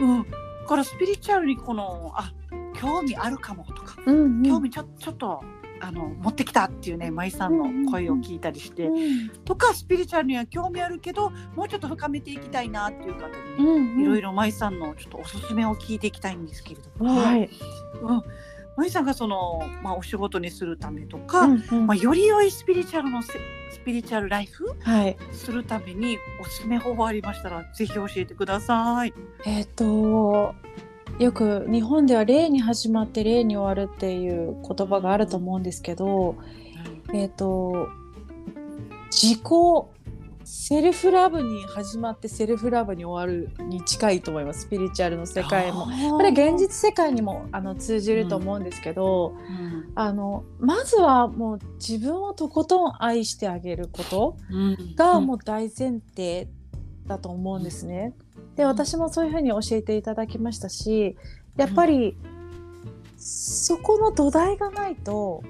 [0.00, 0.26] うん、
[0.66, 2.32] からスピリチュアルにこのあ
[2.74, 5.42] 興味あるかもとか、うんうん、興味ちょちょっと
[5.84, 8.96] あの持ってきたっていうね舞さんの声を聞いたりして、うん。
[8.96, 17.16] うん、とかスピリチュアルには興味あるけどもうちょっと深めていきたいなっていう方にね、うんうん、いろいろ舞さんのちょっとおすすめを聞いていきたいんですけれども。
[17.16, 17.50] はい。
[18.00, 18.22] うん。
[18.76, 21.64] 舞さんがその、まあ、お仕事にするためとか、うん。
[21.70, 23.32] うん、まあ、より良いスピリチュアルのス
[23.84, 29.12] ピリチュアルライフ、はい、するためにおすすめ方法ありましたらぜひ教えてください。
[29.44, 30.54] えっ、ー、と
[31.18, 36.36] よく日本では「例に始まって例に終わる」っていう言葉があると思うんですけど、
[37.08, 37.88] うん、えっ、ー、と
[39.10, 39.42] 自己
[40.44, 44.62] セルフラブに始まってセルフラブに終わるに近いと思います。
[44.62, 45.86] スピリチュアルの世界も。
[46.16, 54.36] これ現実世界にもあの通じると思うんですけど、うん、あのまずはもう自分をとことん愛してあげること
[54.96, 56.48] がもう大前提
[57.06, 58.14] だと思うんですね。
[58.56, 61.16] で私もそういうふうに教えていただきましたし
[61.56, 62.16] やっぱり
[63.16, 65.42] そこの土台がないと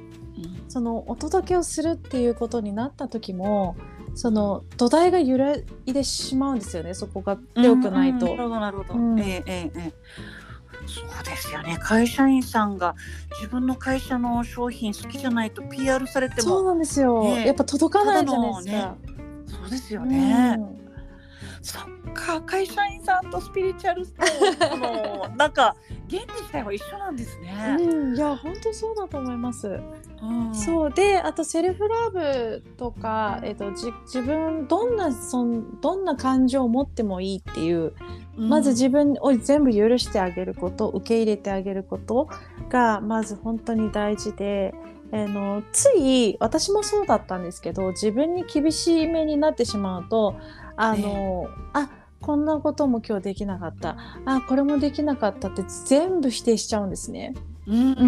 [0.69, 3.77] そのお届けをするっていうことになった時も
[4.15, 8.27] その土台が揺らいでしまうんですよねそこが強くないと。
[8.27, 8.95] なるほどなるほど。
[8.95, 9.93] うん、ええええ
[10.87, 11.79] そうですよね。
[11.81, 12.97] 会社員さんが
[13.39, 18.97] 自分の会社の商品好きじゃないと PR されてもそうなんですよ、ね、やっぱ届かないじゃないですか、ね、
[19.47, 20.82] そうですよね、うん、
[21.63, 21.83] そっ
[22.13, 25.77] か会社員さんとスピリチュアルとのなんか
[26.11, 29.81] 原理自体は一緒なんですね、うん、いや本当そうだと思います。
[30.53, 37.93] そうであとセルフラブとか、えーと、じ自分どんなそんどんな感情を持ってもいいっていう、
[38.37, 42.29] うん、まず自分を全部許してあげること受け入れてあげること
[42.69, 44.75] がまず本当に大事で。
[45.15, 50.37] えー、のつい私もそうだったんですけど自分に厳しい目になってしまうと
[50.77, 53.97] あの、あこんなことも今日できなかった。
[54.25, 57.35] あこれもできなかったって全部否定しちゃうんですね。
[57.67, 57.75] うん。
[57.75, 58.05] うんう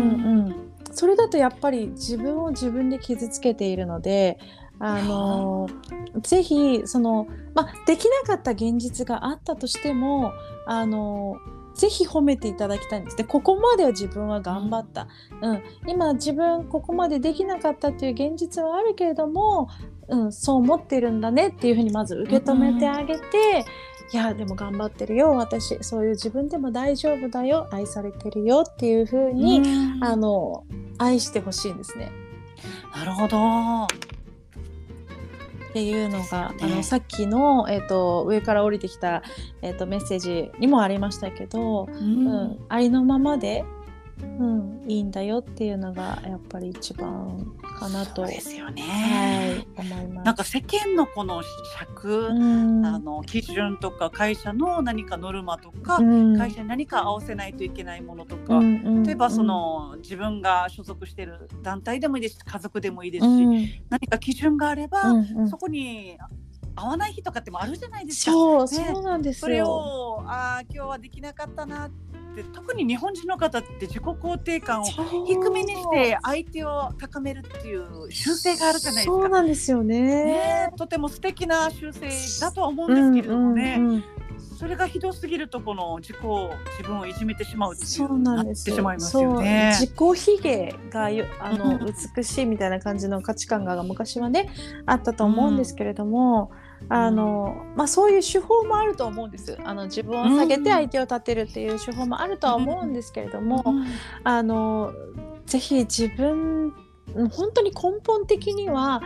[0.51, 0.75] ん。
[0.93, 4.39] それだとやっぱり自分を自分で傷つけているので
[4.79, 5.69] あの
[6.23, 10.33] ぜひその、まできなかった現実があったとしても
[10.67, 11.37] あの
[11.75, 13.17] ぜひ褒めていただきたいんです。
[13.17, 15.09] でここまでは自分は頑張った、
[15.43, 19.69] うん、今自分ここまでできなかったっていう現実はあるけれども、
[20.09, 23.65] うん、そう思ってるんだねっていうふうにまず受け止めてあげて、
[24.13, 25.31] いやでも頑張ってるよ。
[25.31, 27.69] 私そういう自分でも大丈夫だよ。
[27.71, 29.63] 愛されてるよっていうふうに
[30.01, 30.65] あの
[30.99, 32.13] 愛してほしいんですね。
[32.95, 33.85] なるほど。
[35.71, 39.25] っていうのが、ね、あのさっきの、えーと、上から降りてきた、
[39.61, 43.65] えーと、メッセージにもありましたけど、うん、うん、ありのままで
[44.23, 48.27] うん、いいんだよっていうのがやっぱり一番かなと。
[48.27, 48.83] ですよね。
[48.83, 50.25] はい、思います。
[50.25, 51.43] なんか世間のこの
[51.79, 65.03] 尺、うん、あの基準とか会社の何かノルマとか、うん、会社に何か合わせないといけないものとか、うん、例えばその、自分が所属している団体でもいいですし、家族でもいいですし、何か基準があれば、
[65.49, 66.17] そこに
[66.77, 68.33] 合わない日とかってもあるじゃないですか。
[68.33, 79.12] そう、ね、そうなんですそれをああ今日はできなかったなって特に日本人の方って自己肯定感を低めにして相手を高めるっていう習性があるじゃないですか。
[79.12, 82.09] そうなんですよね、ね、とても素敵な習性
[82.41, 83.76] だとは思うんですけれどもね。
[83.78, 84.05] うんうんうん
[84.59, 86.16] それがひどすぎるとこの自己
[86.78, 89.74] 自分をいじめてしまうっていうなってしまいますよね。
[89.74, 91.11] 自己卑下が
[91.41, 94.49] あの美しいみたいな感じの価値観が昔はね
[94.87, 96.51] あったと思うんですけれども。
[96.59, 99.59] うんあのまあ、そういう手法もあると思うんです。
[99.64, 103.87] あの自分を下げて相手を立てるっていう手法もあるとは思うんですけれども、うん、
[104.22, 104.93] あの
[105.47, 106.74] ぜひ自分
[107.14, 109.03] 本当に根本的には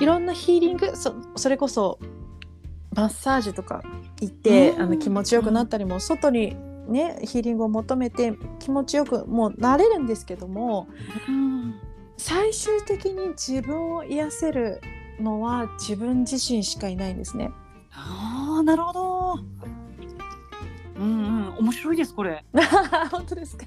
[0.00, 1.98] いろんなヒーリングそそれこそ
[2.94, 3.82] マッサージとか
[4.20, 6.56] 行って、うん、あの気持ちよくなったりも外に
[6.88, 10.88] ねヒーリングを求めて気持ちよくもうなれるんですけども、
[11.28, 11.74] うん、
[12.16, 14.80] 最終的に自分を癒せる
[15.20, 17.50] のは自分自身しかいないんですね。
[17.92, 19.34] ああ、なるほど。
[20.96, 21.04] うんう
[21.52, 22.44] ん、面白いですこれ。
[23.12, 23.66] 本当ですか？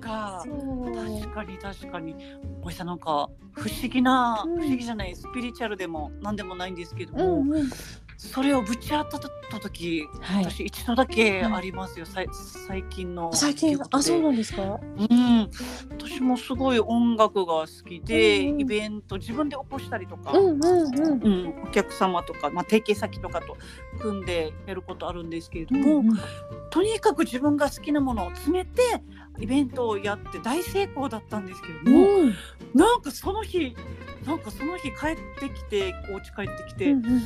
[0.00, 2.14] か確かに確かに。
[2.62, 7.70] おじさんなんか不思議な、うん、不思議じゃないスピリチュアルでも何でもないんですけども、うんうん、
[8.16, 12.26] それをぶち当たった時、はい、私一度だけありますよ、はい、
[12.66, 14.62] 最近の最近あそうなんですか？
[14.62, 15.50] うん。
[15.98, 18.60] 私私もすごい音楽が好きで、うんうん。
[18.60, 21.22] イベント自分で起こしたりとか、うんうんうん。
[21.22, 21.62] うん。
[21.64, 23.56] お客様とか、まあ、提携先とかと
[24.00, 26.10] 組んでやることあるんですけれども、うん。
[26.70, 28.82] とにかく自分が好きなものを詰めて
[29.40, 32.34] イベントをやって大成功だったんですけれども、うん。
[32.74, 33.74] なんかその日
[34.24, 37.22] なんかその日帰ってきてお家帰ってきて、うんうん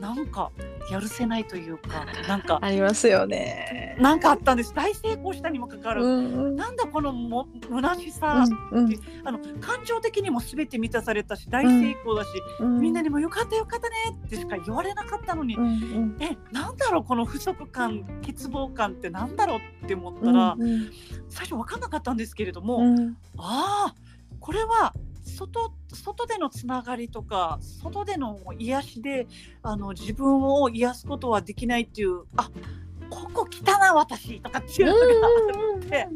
[0.00, 0.50] なんか
[0.90, 3.96] やるせないというか なんかありますよね。
[4.00, 4.74] なんかあったんです。
[4.74, 6.56] 大成功したにもかかわらず、うんうん。
[6.56, 12.28] なんだこのも虚しさ、うんあの感情的にも全て満たされたし大成功だし、
[12.60, 12.80] うん。
[12.80, 13.94] みんなにもよかったよかったね
[14.26, 16.16] ってしか言われなかったのに、うんうん。
[16.20, 20.90] えなんだろうこの不足感欠乏感ってなんだろうって思ったら、うん
[21.28, 23.16] 最初分かんなかったんですけれども、うん。
[23.38, 23.94] ああ
[24.40, 24.92] これは
[25.24, 29.26] 外外でのつながりとか外での癒しで
[29.62, 32.50] あの自分を癒すことはできないっていうあ
[33.10, 36.08] ここ来たな私とかっていうのがあって、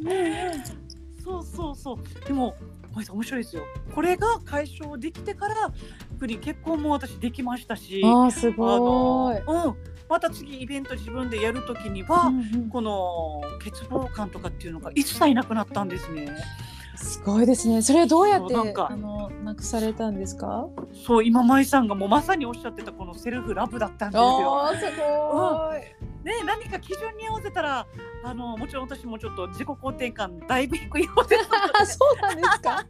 [1.22, 2.26] そうそうそう。
[2.26, 3.62] でもごめんなさい面白いですよ。
[3.94, 5.72] これが解消できてから
[6.20, 9.40] 結婚も私できましたしあーすあごい。
[9.42, 9.76] のうん、
[10.08, 12.68] また次イベント自分でやるときには、うんうん。
[12.70, 16.34] この欠乏感とかっていうのが一切なくなったんですね。
[17.02, 17.80] すごいですね。
[17.82, 20.68] それはどうやってあのなくされたんですか？
[21.06, 24.68] そう今舞さんがもうまさにおっしゃってたこのセルフラブだったんですよ。
[24.74, 25.78] すごい。
[26.28, 27.86] ね何か基準に合わせたら
[28.24, 31.36] あのもちろん私もちょっと自己肯定感だいぶ低い方で
[31.80, 32.84] あ そうなんですか？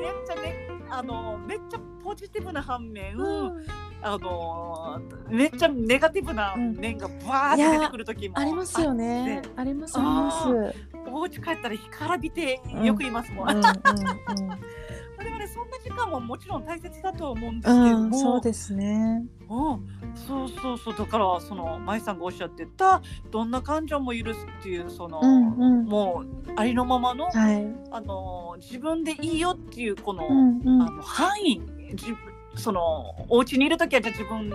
[0.00, 3.66] めっちゃねあのめっちゃポジティブな反面、うん
[4.00, 9.42] あのめっちゃネガティブな面がバーって出てくる時もありますよね。
[9.56, 10.74] ありますあります。
[11.10, 13.50] お家帰ったら干からびてよく言いますもん。
[13.50, 13.60] うん
[15.18, 15.67] でもねそん
[15.98, 19.24] な時間ももちろん大切だとは思うんですけれどうんうん、も、そうですね。
[19.48, 20.96] うん、そうそうそう。
[20.96, 25.84] だからその舞さんがおっしゃってたどんな感情も許すっていうその、うんうん。
[25.86, 27.66] もうありのままの、はい。
[27.90, 30.82] あの自分でいいよっていうこの,、うんうん。
[30.82, 32.16] あの範囲自分
[32.54, 34.50] そのお家にいる時はじゃあ自分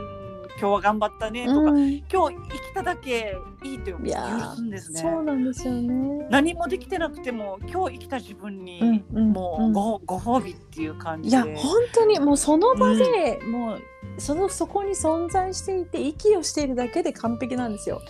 [0.60, 5.01] 今日は頑張ったねとか、うん今日生きただけいいというんですね。
[5.01, 6.28] そうなんですよね。
[6.30, 11.38] 何もできてなくても今日生きた自分に、もうご,、ご褒美っていう感じいで。
[11.38, 13.82] や本当にもうその場で、もう
[14.18, 18.01] そのそこに存在していて息をしているだけで完璧なんですよ。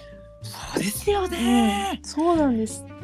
[0.42, 2.02] そうですよね。
[2.04, 2.86] そうなんです。
[2.88, 3.04] うん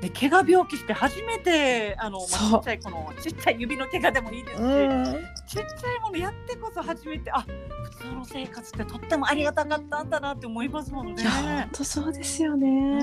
[0.00, 5.24] で怪我病気して初めてあの、まあ、ちっちゃいこのちっちゃい指の怪我でもいいですし、うん。
[5.46, 7.44] ちっちゃいものやってこそ初めてあ
[7.84, 11.22] 普通の生活ってとってもありがたかったんだなって思いますものね。
[11.22, 12.98] 本当そうですよね。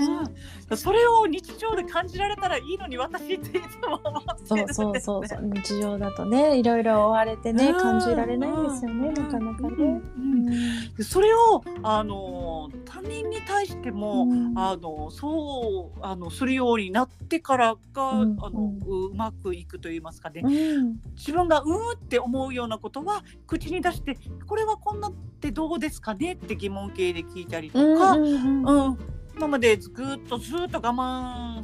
[0.70, 5.52] うん、それを日常で感じられたらいいのに私っていつも思ってそるんです、ね、うそうそうそう。
[5.54, 9.14] 日常だとねいろいろ追われてねうん感じられないんですよねうん。
[9.14, 10.92] なかなかうんね。
[11.02, 14.54] それをあの他人に対しても、うん。
[14.58, 21.00] あのそうあのするようになってからが、うんあのううまくいくと言いますかね、うん。
[21.16, 24.18] 自分がうんって思うようなことは口に出して
[24.48, 28.98] これはこんなってどうですかねって疑問形で聞いたりとか、うん
[29.36, 31.64] 今までずっとずっと我慢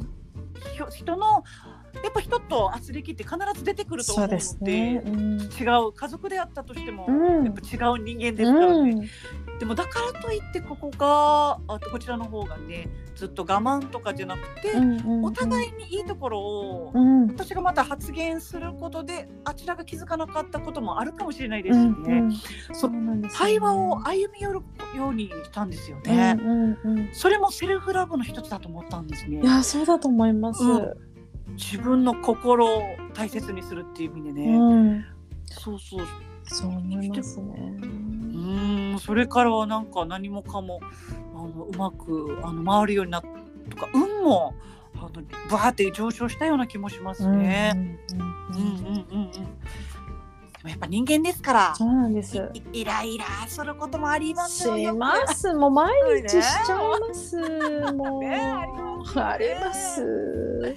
[0.90, 1.44] 人の
[2.02, 5.02] やっぱ人と圧力って必ず出てくると思うのでそうですね。
[5.04, 7.44] うん違う家族であったとしても、うん。
[7.44, 8.94] やっぱ違う人間ですからね、う
[9.54, 9.58] ん。
[9.58, 17.26] でもだからといってここがあとこちらの方がねずっと我慢とかじゃなくて、うんお互いにいいところを、うん。
[17.28, 22.28] 私がまた発言することであちらが気づかなかったこともあるかもしれないでうすしね、んうん。
[22.28, 24.60] うなん対話を歩み寄る
[24.96, 26.36] ようにしたんですよね。
[26.40, 26.98] うんうん。
[26.98, 29.40] うんそれもセルフラブの一つだと思ったんですね。
[29.42, 29.44] い。
[29.44, 30.62] やそうだと思います。
[31.50, 32.82] うん自分の心を
[33.14, 34.56] 大切にするっていう意味でね。
[34.56, 35.04] うん
[35.46, 36.06] そうそう。
[36.44, 37.76] そう思いますね。
[37.80, 40.80] うーん、それからはなんか何もかも
[41.34, 43.22] あのうまくあの回るようになっ
[43.68, 44.54] とか運も
[44.96, 45.10] あの
[45.50, 47.72] バーって上昇したような気もしますね。
[48.12, 49.32] うんうんうんうんうんうん。
[49.32, 49.40] で
[50.64, 51.74] もやっぱ人間ですから。
[51.76, 52.36] そうなんです。
[52.72, 54.76] いイライラすることもありますよ。
[54.76, 55.52] します。
[55.54, 55.92] もう毎
[56.22, 57.36] 日しちゃいます。
[57.94, 58.20] もう。
[58.20, 58.36] ね
[59.16, 60.76] あります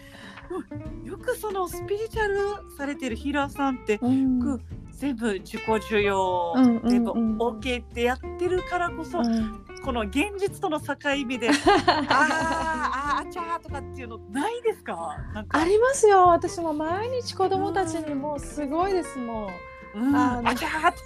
[1.05, 2.37] よくそのスピリチュアル
[2.77, 4.39] されてるヒーラーさんってうん。
[4.39, 4.59] く
[4.91, 6.89] 全部自己需要、うんうんうん。
[6.89, 9.65] 全部 OK ってやってるからこそ、うん。
[9.83, 10.95] この現実との境
[11.27, 15.17] 目で あーあーあちゃーとかっていうのないですか？
[15.49, 16.27] ありますよ。
[16.27, 19.49] 私も毎日子供たちにもうすごいですもん。
[19.95, 20.15] うん。
[20.15, 20.49] あの。
[20.49, 20.99] あちゃーって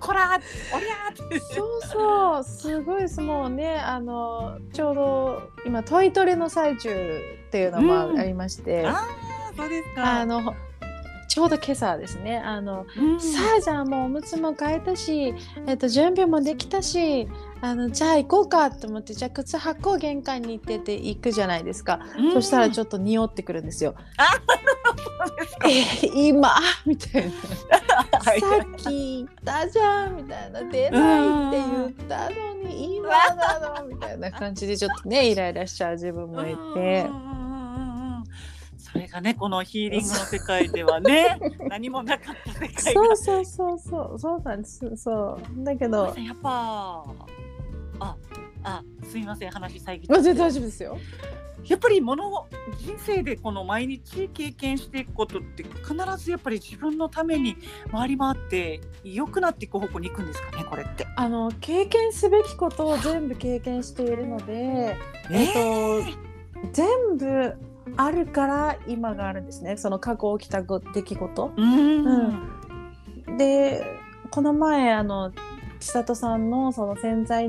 [0.00, 0.40] こら
[0.74, 1.38] おりゃーって。
[1.40, 3.20] そうそう、すごいです。
[3.20, 8.18] もうね、あのちょうど今トイトレの最中っていうのもうん。
[8.18, 10.20] ありまして、あーそうですか。
[10.20, 10.54] あの
[11.28, 12.38] ちょうど今朝ですね。
[12.38, 13.20] あの、うん。
[13.20, 15.32] さあじゃあもうおむつも変えたし、
[15.66, 17.28] えっと準備もできたし
[17.62, 22.00] あのじゃあ行こうかと思ってじゃあ靴履こう玄関に行ってって行くじゃないですか、
[22.32, 23.94] そしたらちょっと匂ってくるんですよ。
[25.62, 26.54] とえー今？
[26.86, 27.30] みたいな。
[28.18, 30.62] はいさっき言ったじゃんみたいな。
[30.62, 36.54] 出ないって言ったのに今なのみたいな感じでちょっとねイライラしちゃう自分もいて。
[36.54, 37.40] うんうんうんうん
[38.92, 41.38] それがねこのヒーリングの世界ではね
[41.68, 43.02] 何もなかった世界が。
[43.04, 44.18] そうそうそうそう。
[44.18, 44.96] そうなんです。
[44.96, 45.64] そう。
[45.64, 46.06] だけど。
[46.06, 47.04] やっぱ
[48.00, 48.16] あ
[48.62, 50.06] あすみません話遮って。
[50.12, 50.98] まあ全然大丈夫ですよ。
[51.66, 52.46] やっぱりもの
[52.78, 57.56] 人生でこの毎日経験していくことって必ずやっぱり自分のために
[57.92, 61.06] 回り回って良くなっていく方向に行くんですかねこれって。
[61.16, 64.96] あの経験すべきことを全部経験しているので
[65.30, 66.02] えっと
[66.72, 67.54] 全部
[67.96, 69.76] あるから今があるんですね。
[69.76, 71.52] その過去起きたご出来事。
[71.56, 72.06] うん。
[73.26, 73.36] うん。
[73.36, 73.84] で
[74.30, 75.32] この前あの
[75.80, 77.48] 千里さんのその潜在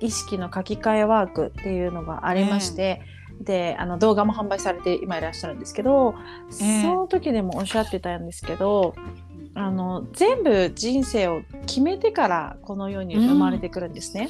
[0.00, 3.02] 意識の書き換えワークっていうのがありまして、
[3.40, 6.14] であの動画も販売されて今いらっしゃるんですけど、
[6.60, 6.82] ええ。
[6.82, 8.94] その時でもおっしゃってたんですけど
[9.54, 14.28] あの全部人生を決めてからこの世に生まれてくるんですね。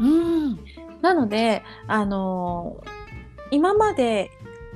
[0.00, 0.58] うん。
[1.02, 2.82] なのであの
[3.50, 4.30] 今まで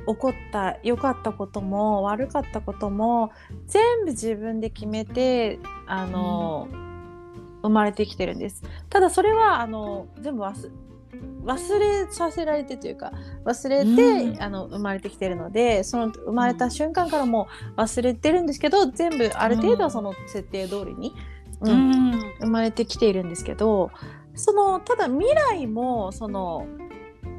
[0.06, 3.30] 起こった良かったことも悪かったことも
[3.66, 6.68] 全部自分で決めてあの、
[7.62, 8.62] 生まれてきてるんです。
[8.88, 10.70] ただそれはあの全部忘
[11.44, 13.12] 忘れさせられてというか
[13.44, 14.42] 忘れて、うん。
[14.42, 21.12] あの生まれてきてるのでその生まれた瞬間からもう忘れてるんですけど全部ある程度はその設定通りに、
[21.60, 22.20] ううんん。
[22.40, 23.90] 生まれてきているんですけど
[24.34, 26.66] そのただ未来もその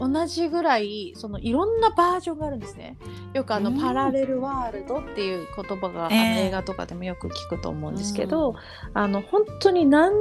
[0.02, 2.98] 同じぐらいそのいろんなバージョンがあるんですね。
[3.36, 8.56] よくあの、うんパラレルワールドっていう言葉が、ええ映画とかでもよく聞くと思うんですけど、
[8.96, 10.12] あの本当に何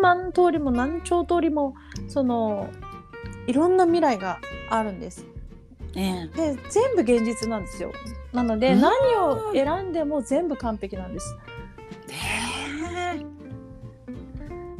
[0.00, 1.74] 万通りも何兆通りも
[2.08, 2.70] その
[3.46, 5.26] いろんな未来があるんです。
[5.94, 7.92] ねで全部現実なんですよ。
[8.32, 11.36] なので、うん何を選んでも全部完璧なんです。
[12.10, 12.47] え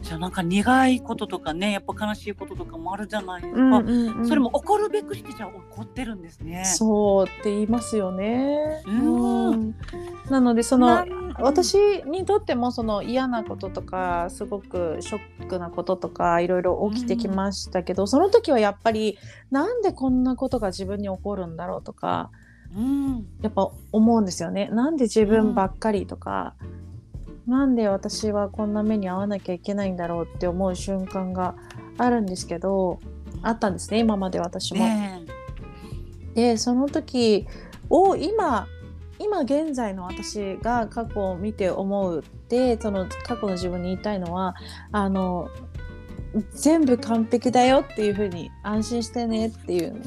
[0.08, 4.26] じゃあなんか苦いこととかねやっぱ悲しいこととかもあるじゃないですか、うんうんうん。
[4.26, 6.64] それも起こるべくしてじゃあ起こってるんですね。
[6.64, 8.82] そうって言いますよね。
[8.86, 9.48] うん。
[9.50, 9.74] うん。
[10.30, 11.04] なのでその
[11.38, 19.18] 私にとってもその嫌なこととかすごくショックなこととかいろいろ起きてきましたけど、その時はやっぱり
[19.50, 22.30] なんでこんなことが自分に起こるんだろうとか
[22.74, 23.26] うん。
[23.42, 24.70] やっぱ思うんですよね。
[24.72, 26.54] なんで自分ばっかりとか、
[27.48, 31.54] なんで私はこんな目に遭わなきゃいけないんだろうって思う瞬間が
[31.96, 33.00] あるんですけど
[33.42, 34.80] あったんですね今まで私も。
[34.80, 35.22] ね
[36.34, 37.46] でその時
[37.90, 38.68] を今
[39.18, 44.54] 今現在の私が過去を見て思うってその過去の自分に言いたいのは
[44.92, 45.48] あの
[46.50, 50.00] 全部完璧だよっていうふうに安心してねっていう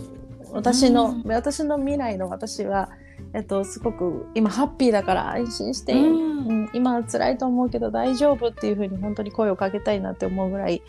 [0.51, 2.89] 私の、うん私の未来の私は、
[3.33, 6.31] えっと、すごく今ハッピーだから安心して、うん。
[6.47, 10.81] うん今は辛いと思うけど大丈夫っていうふうに本当に声をかけたいなって思うぐらい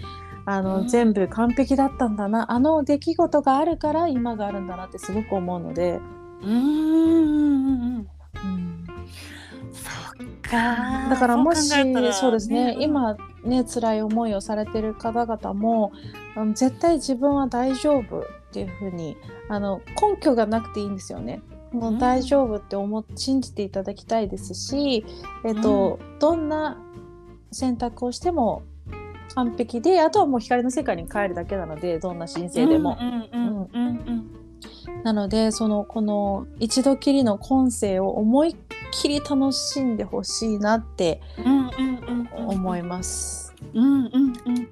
[0.45, 0.89] あの、うん。
[0.89, 2.51] 全部完璧だったんだな。
[2.51, 6.01] あの出来事があるから今があるんだなってすごく思うので、
[6.43, 8.09] うん。
[9.73, 9.91] そ
[10.25, 11.09] っか。
[11.11, 11.69] だからもし
[12.13, 12.83] そうですねうん。
[12.83, 15.93] 今ね辛い思いをされてる方々も
[16.55, 18.23] 絶対自分は大丈夫っ
[18.53, 19.17] ていうふうに
[19.49, 21.43] あの根拠がなくていいんですよね。
[21.73, 25.05] もうんう大丈夫って思っ信じていただきたいですし、
[25.45, 26.79] えっとどんな
[27.51, 28.63] 選択をしても
[29.35, 32.97] 完璧であとはもう光の世界に帰るだけなのでどんな申請でも。
[33.01, 34.43] うんうんうんうんうん
[35.05, 38.57] なのでそのこの一度きりの今世を思いっ
[38.93, 43.55] きり楽しんでほしいなってうんうんうんうん思います。
[43.75, 44.69] うんうんうん。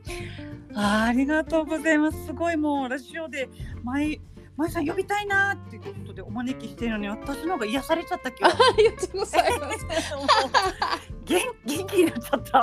[0.74, 2.26] ありがとうございます。
[2.26, 3.48] すごいもうラジオで
[3.82, 4.20] 前
[4.56, 5.80] 前さん呼びたいなって
[6.10, 8.54] ことでお招きしてるのに私の方が癒されちゃった今日。
[8.54, 9.86] ありがとうございます。
[11.24, 12.60] 元 元気になっちゃった。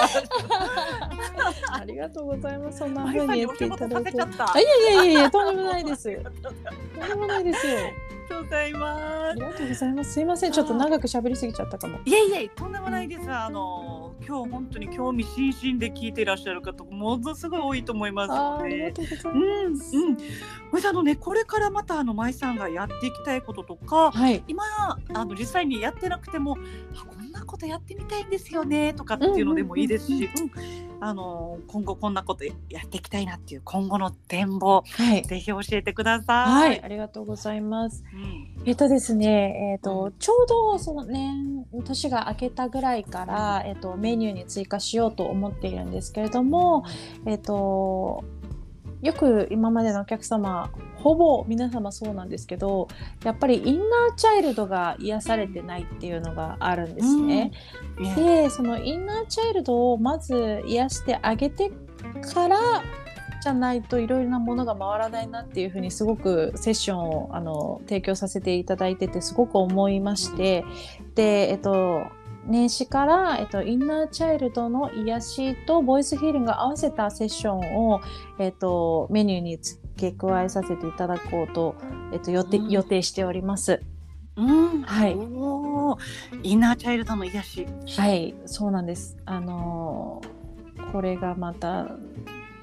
[1.73, 2.79] ありがとうございます。
[2.79, 4.11] そんな風に言っていただいて。
[4.11, 6.09] いやいやいやいやとんでもないです。
[6.09, 6.53] ありがとう
[6.99, 7.77] とんでもないですよ。
[8.29, 10.13] ございまありがとうございます。
[10.13, 11.99] すいません、ちょっと長く喋りすぎちゃったかも。
[12.05, 12.09] す。
[12.09, 13.31] いえいえとんでもないです。
[13.31, 18.91] あの今日本当に興味津々で聞いていらっしゃる方ものすごい多いと思いますのあーありがで。
[18.91, 19.31] とうござい
[19.65, 19.95] うんます。
[19.97, 20.15] うん。
[20.17, 20.21] こ
[20.75, 24.11] れあのねこれからまたあの舞さんがやっていきたいこととか。
[24.11, 24.43] はい。
[24.47, 24.63] 今
[25.13, 26.57] あの実際にやってなくても
[26.95, 32.53] あこんなことやってみたいんですよねとかっていうのでもいいですし、うんあの今後こんなことや
[32.85, 36.69] っていきたいなっていう今後の展望、はい、ぜひ教えてください。
[36.69, 38.03] はい、ありがとうございます。
[38.13, 46.83] うん、えっとですね、えっ、と、ちょうどその年年が明けたぐらいから、えっとメニューに追加しようと思っているんですけれども、
[47.25, 48.23] えっと
[49.01, 52.87] よく今までのお客様ほぼ皆様そうなんですけど
[53.23, 57.51] やっぱりインナーチャイルドが癒されてないっていうのがあるんですね。
[57.97, 61.71] うん、でそのインナーチャイルドをまず癒してあげて
[62.33, 62.57] から
[63.41, 70.65] じゃないといろいろなものが回らないなっていうふうにすごくセッションをあの提供させていただいててすごく思いまして
[71.15, 72.07] で、えっと、
[72.47, 78.01] 年始から、えっと、インナーチャイルドの癒しとボイスヒーリングを合わせたセッションを、
[78.39, 81.75] えっと、メニューに付け加えさせていただこうと、
[82.13, 83.81] えっと、予定、うん、予定しております。
[84.37, 85.13] うん、はい。
[86.43, 87.67] インナーチャイルドの癒し。
[87.97, 89.17] はい、そうなんです。
[89.25, 91.87] あのー、これがまた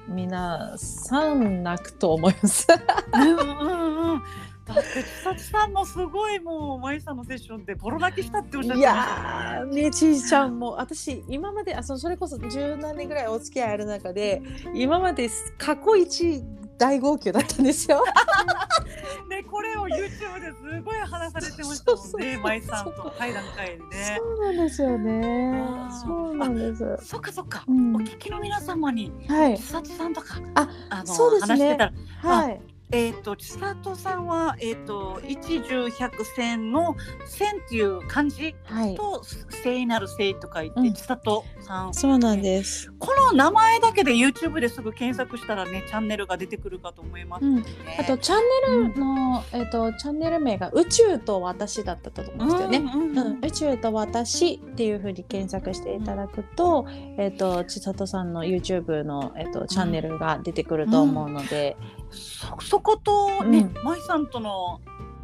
[0.07, 2.67] 皆さん泣くと思います。
[3.13, 4.21] うんうんうん。
[4.65, 14.41] だって千里さんもすごいもうまゆさんのセッションでボロ泣きしたっておっしゃってましたいやねちいちゃんも私今まであそそれこそ十何年ぐらいお付き合いある中で
[14.73, 16.43] 今まで過去一
[16.77, 18.03] 大号泣だったんですよ。
[19.29, 24.17] ねこれを YouTube ですごい話されてましたもんね、まいさんと対談会でね。
[24.17, 25.89] そうなんですよね。
[26.05, 26.97] そうなんです。
[27.01, 31.85] そっかそっか、うん、お聞きの皆様に、はい、千里さんとかああのそうですね、話してた
[32.27, 32.74] ら、はい。
[32.91, 36.95] えっ、ー、と千里さんはえっ、ー、と一十百千の
[37.27, 38.55] 千っていう漢字
[38.95, 39.23] と、
[39.63, 41.93] 聖なる聖と書いて、うん、千里さん。
[41.93, 42.91] そうなんです。
[42.99, 47.49] この名前だけで YouTube ですぐ検索したらねチャンネルが出てくるかと思います、ね。
[47.49, 47.65] うん、
[47.99, 52.77] あとチャンネルの、うん、えっ、ー、とチャンネル名が宇宙と私だったと思うんですよね。
[52.77, 52.81] う
[53.11, 56.85] ん宇宙と私っていうふうに検索していただくと、
[57.17, 61.75] えっ、と千里さんの YouTube のえっ、とチャンネルが出てくると思うので。
[62.11, 64.81] そそことね、うん、舞さんとの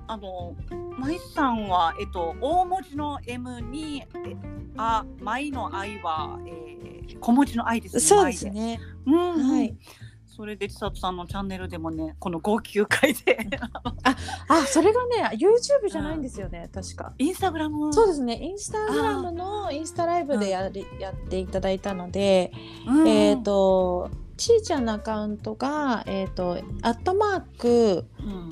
[0.07, 0.55] あの
[0.99, 4.03] 舞さんは、えっと、大文字の M に
[4.75, 8.01] 「あ」舞の「愛は」えー、小文字の「愛」ですね。
[8.01, 8.79] そうですね。
[9.05, 9.77] うん、はい。
[10.25, 13.37] それで千里さんのチャンネルでもねこの号泣会で。
[14.03, 14.15] あ
[14.49, 17.13] あそれがね YouTube じゃないんですよね、うん、確か。
[17.17, 17.93] インスタグラム。
[17.93, 18.37] そうですね。
[18.41, 22.51] インスタグラムのインスタライブでやり、うん、やっていただいたので、
[22.87, 24.09] うん、えっ、ー、と
[24.41, 28.49] ちいちゃんのアカウントが、えっ、ー、と、アットマーク、うん、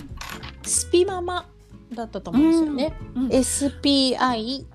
[0.62, 1.50] スピママ
[1.96, 2.94] だったと思うんですよね。
[3.16, 4.68] うん、SPIMAMA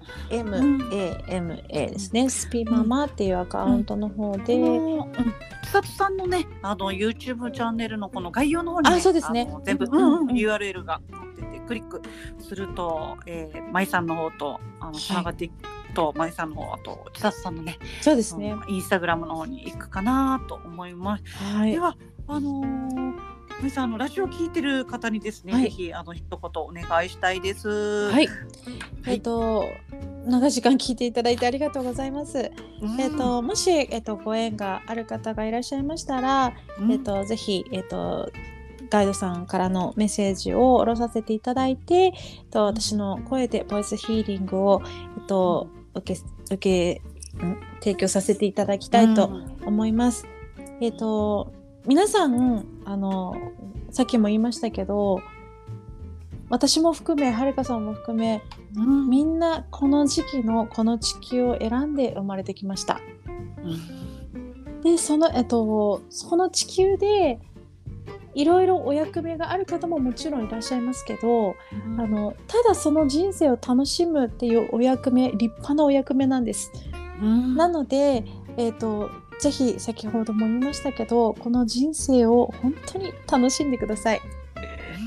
[1.68, 4.56] ですね、スピママっていうアカウントの方で。
[4.56, 5.12] うん。
[5.12, 6.16] 千里さん。
[6.16, 9.48] のね、あの YouTube チャンネルのこの概要の方に、ね、あ、そうですね。
[9.64, 10.22] 全部、うん。
[10.22, 12.02] うん、URL が載ってて、クリック
[12.40, 14.06] すると、えー、舞さん。
[14.06, 15.48] の方とあの繋がって
[15.94, 21.24] と、まいさんの方あと千里さんのねそうですねインスタグラムの方に行くかなと思います。
[21.54, 21.96] はい、では
[22.28, 28.10] あのーまさんあのラジオ聞いてる方にですね、はい、ぜひあの一言お願いしたいです。
[28.10, 28.28] はい。
[29.06, 29.64] えっ、と
[30.26, 32.50] 長い時間聞いていただいてありがとうございます。
[32.82, 38.30] うん、えっ、ともしえっ、とご縁がある方がいらっしゃいましたら、うん、えっ、とぜひえっ、と
[38.90, 42.12] ガイドさんからのメッセージを下ろさせていただいて、えっ
[42.50, 44.82] と、私の声でボイスヒーリングを、
[45.16, 46.20] えっと、受け、
[46.54, 47.02] 受け、
[47.80, 49.30] 提供させていただきたいと
[49.64, 50.26] 思います。
[50.58, 51.52] うん、えっ、ー、と、
[51.86, 53.36] 皆さん、あの、
[53.90, 55.20] さっきも言いましたけど、
[56.50, 58.42] 私も含め、はるかさんも含め、
[58.76, 63.00] うん、みんなこの時期のこの地球を選んで生まれてきました。
[63.62, 67.40] うん、で、その、えっと、その地球で
[68.34, 76.72] いろいろお役目がある方ももちろんいらっしゃいますけど、うん、あのただその人生を楽しむっていうお役目立派なお役目なんです。
[77.22, 78.24] うん、なので、
[78.56, 84.20] えーと、ぜひ先ほども言いましたけどこの人生を本当に楽しんでください。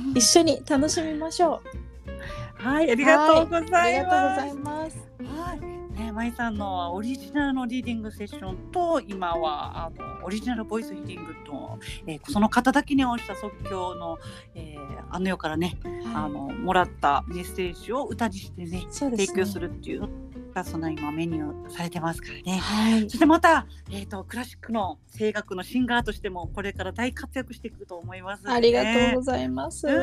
[0.10, 2.64] うん、一緒に楽しみましょう。
[2.64, 5.07] はい、ありがとうございます。
[6.18, 6.18] はい、ありがとうございます。
[6.18, 11.77] はいね、まいさんのオリジナルのリーディングセッションと今はあのオリジナルボイスヒーリングと、
[12.07, 14.18] えー、その方だけに応じた即興の、
[14.56, 20.10] えー、あの世からね、はい、あのもらったメッセージを歌にしてね、ね、提供するっていう
[20.57, 22.57] がその今メニューされてますからね。
[22.57, 29.85] はい、そしてまた、えーと、クラシックの声楽のシンガーとしてもこれから大活躍していくと思います、ね、ありがとうございます。
[29.85, 29.94] で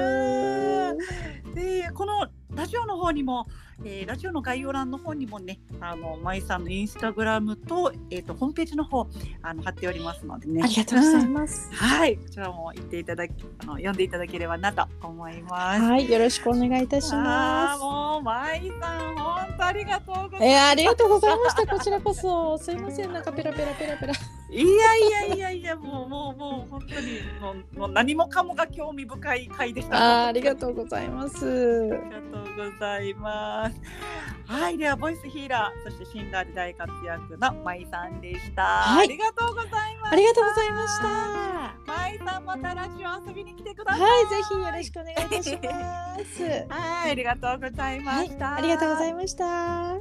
[1.92, 3.46] このラジオの方にも、
[3.82, 9.06] えー、ラジオの概要欄の方にもね、あの、まいさんのインスタグラムと、えっ、ー、と、ホームページの方、
[9.42, 10.62] あの、貼っておりますのでね。
[10.62, 11.68] ありがとうございます。
[11.70, 15.82] うん、はい、こちらも行っていただき、あの、読んでいただければなと思います。
[15.82, 17.80] はい、よろしくお願いいたします。
[17.80, 20.44] もう、まいさん、本当ありがとうございます。
[20.44, 21.66] えー、ありがとうございました。
[21.66, 24.12] こちらこそ、すいません、なんかペラペラペラペラ。
[24.50, 30.24] いやいやいやいや、もう、もう、もう、本当に、もう、もう何もかもが興味深い回でした。
[30.24, 31.44] あ、ありがとうございます。
[31.44, 31.50] あ
[31.84, 31.96] りが
[32.44, 33.63] とうございます。
[34.46, 38.62] はい、ではボイスヒーラー、そしてシンガーで大活躍のまいさんでした。
[38.62, 40.12] はい、ありがとうございます。
[40.12, 41.04] ありがとうございました。
[41.86, 44.00] まいさんまたラジオ遊びに来てください。
[44.00, 45.62] はい、ぜひよろしくお願いいたしま
[46.24, 46.42] す。
[46.68, 49.98] はい、ありがとうございました、はい、ありがとうございました。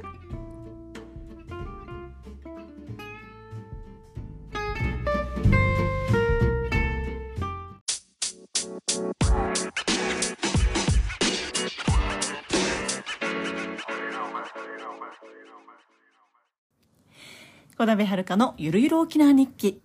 [17.76, 19.82] 小鍋遥のゆるゆる沖縄日記。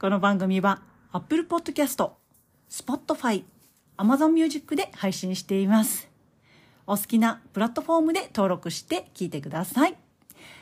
[0.00, 0.82] この番組は
[1.12, 2.10] Apple Podcast、
[2.68, 3.44] Spotify、
[3.96, 6.08] Amazon Music で配信しています。
[6.88, 9.96] お好きなプラットフォームで登録して聞いてください。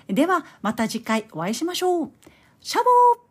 [0.08, 2.10] ではまた次回お会いしましょう。
[2.60, 3.26] シャボー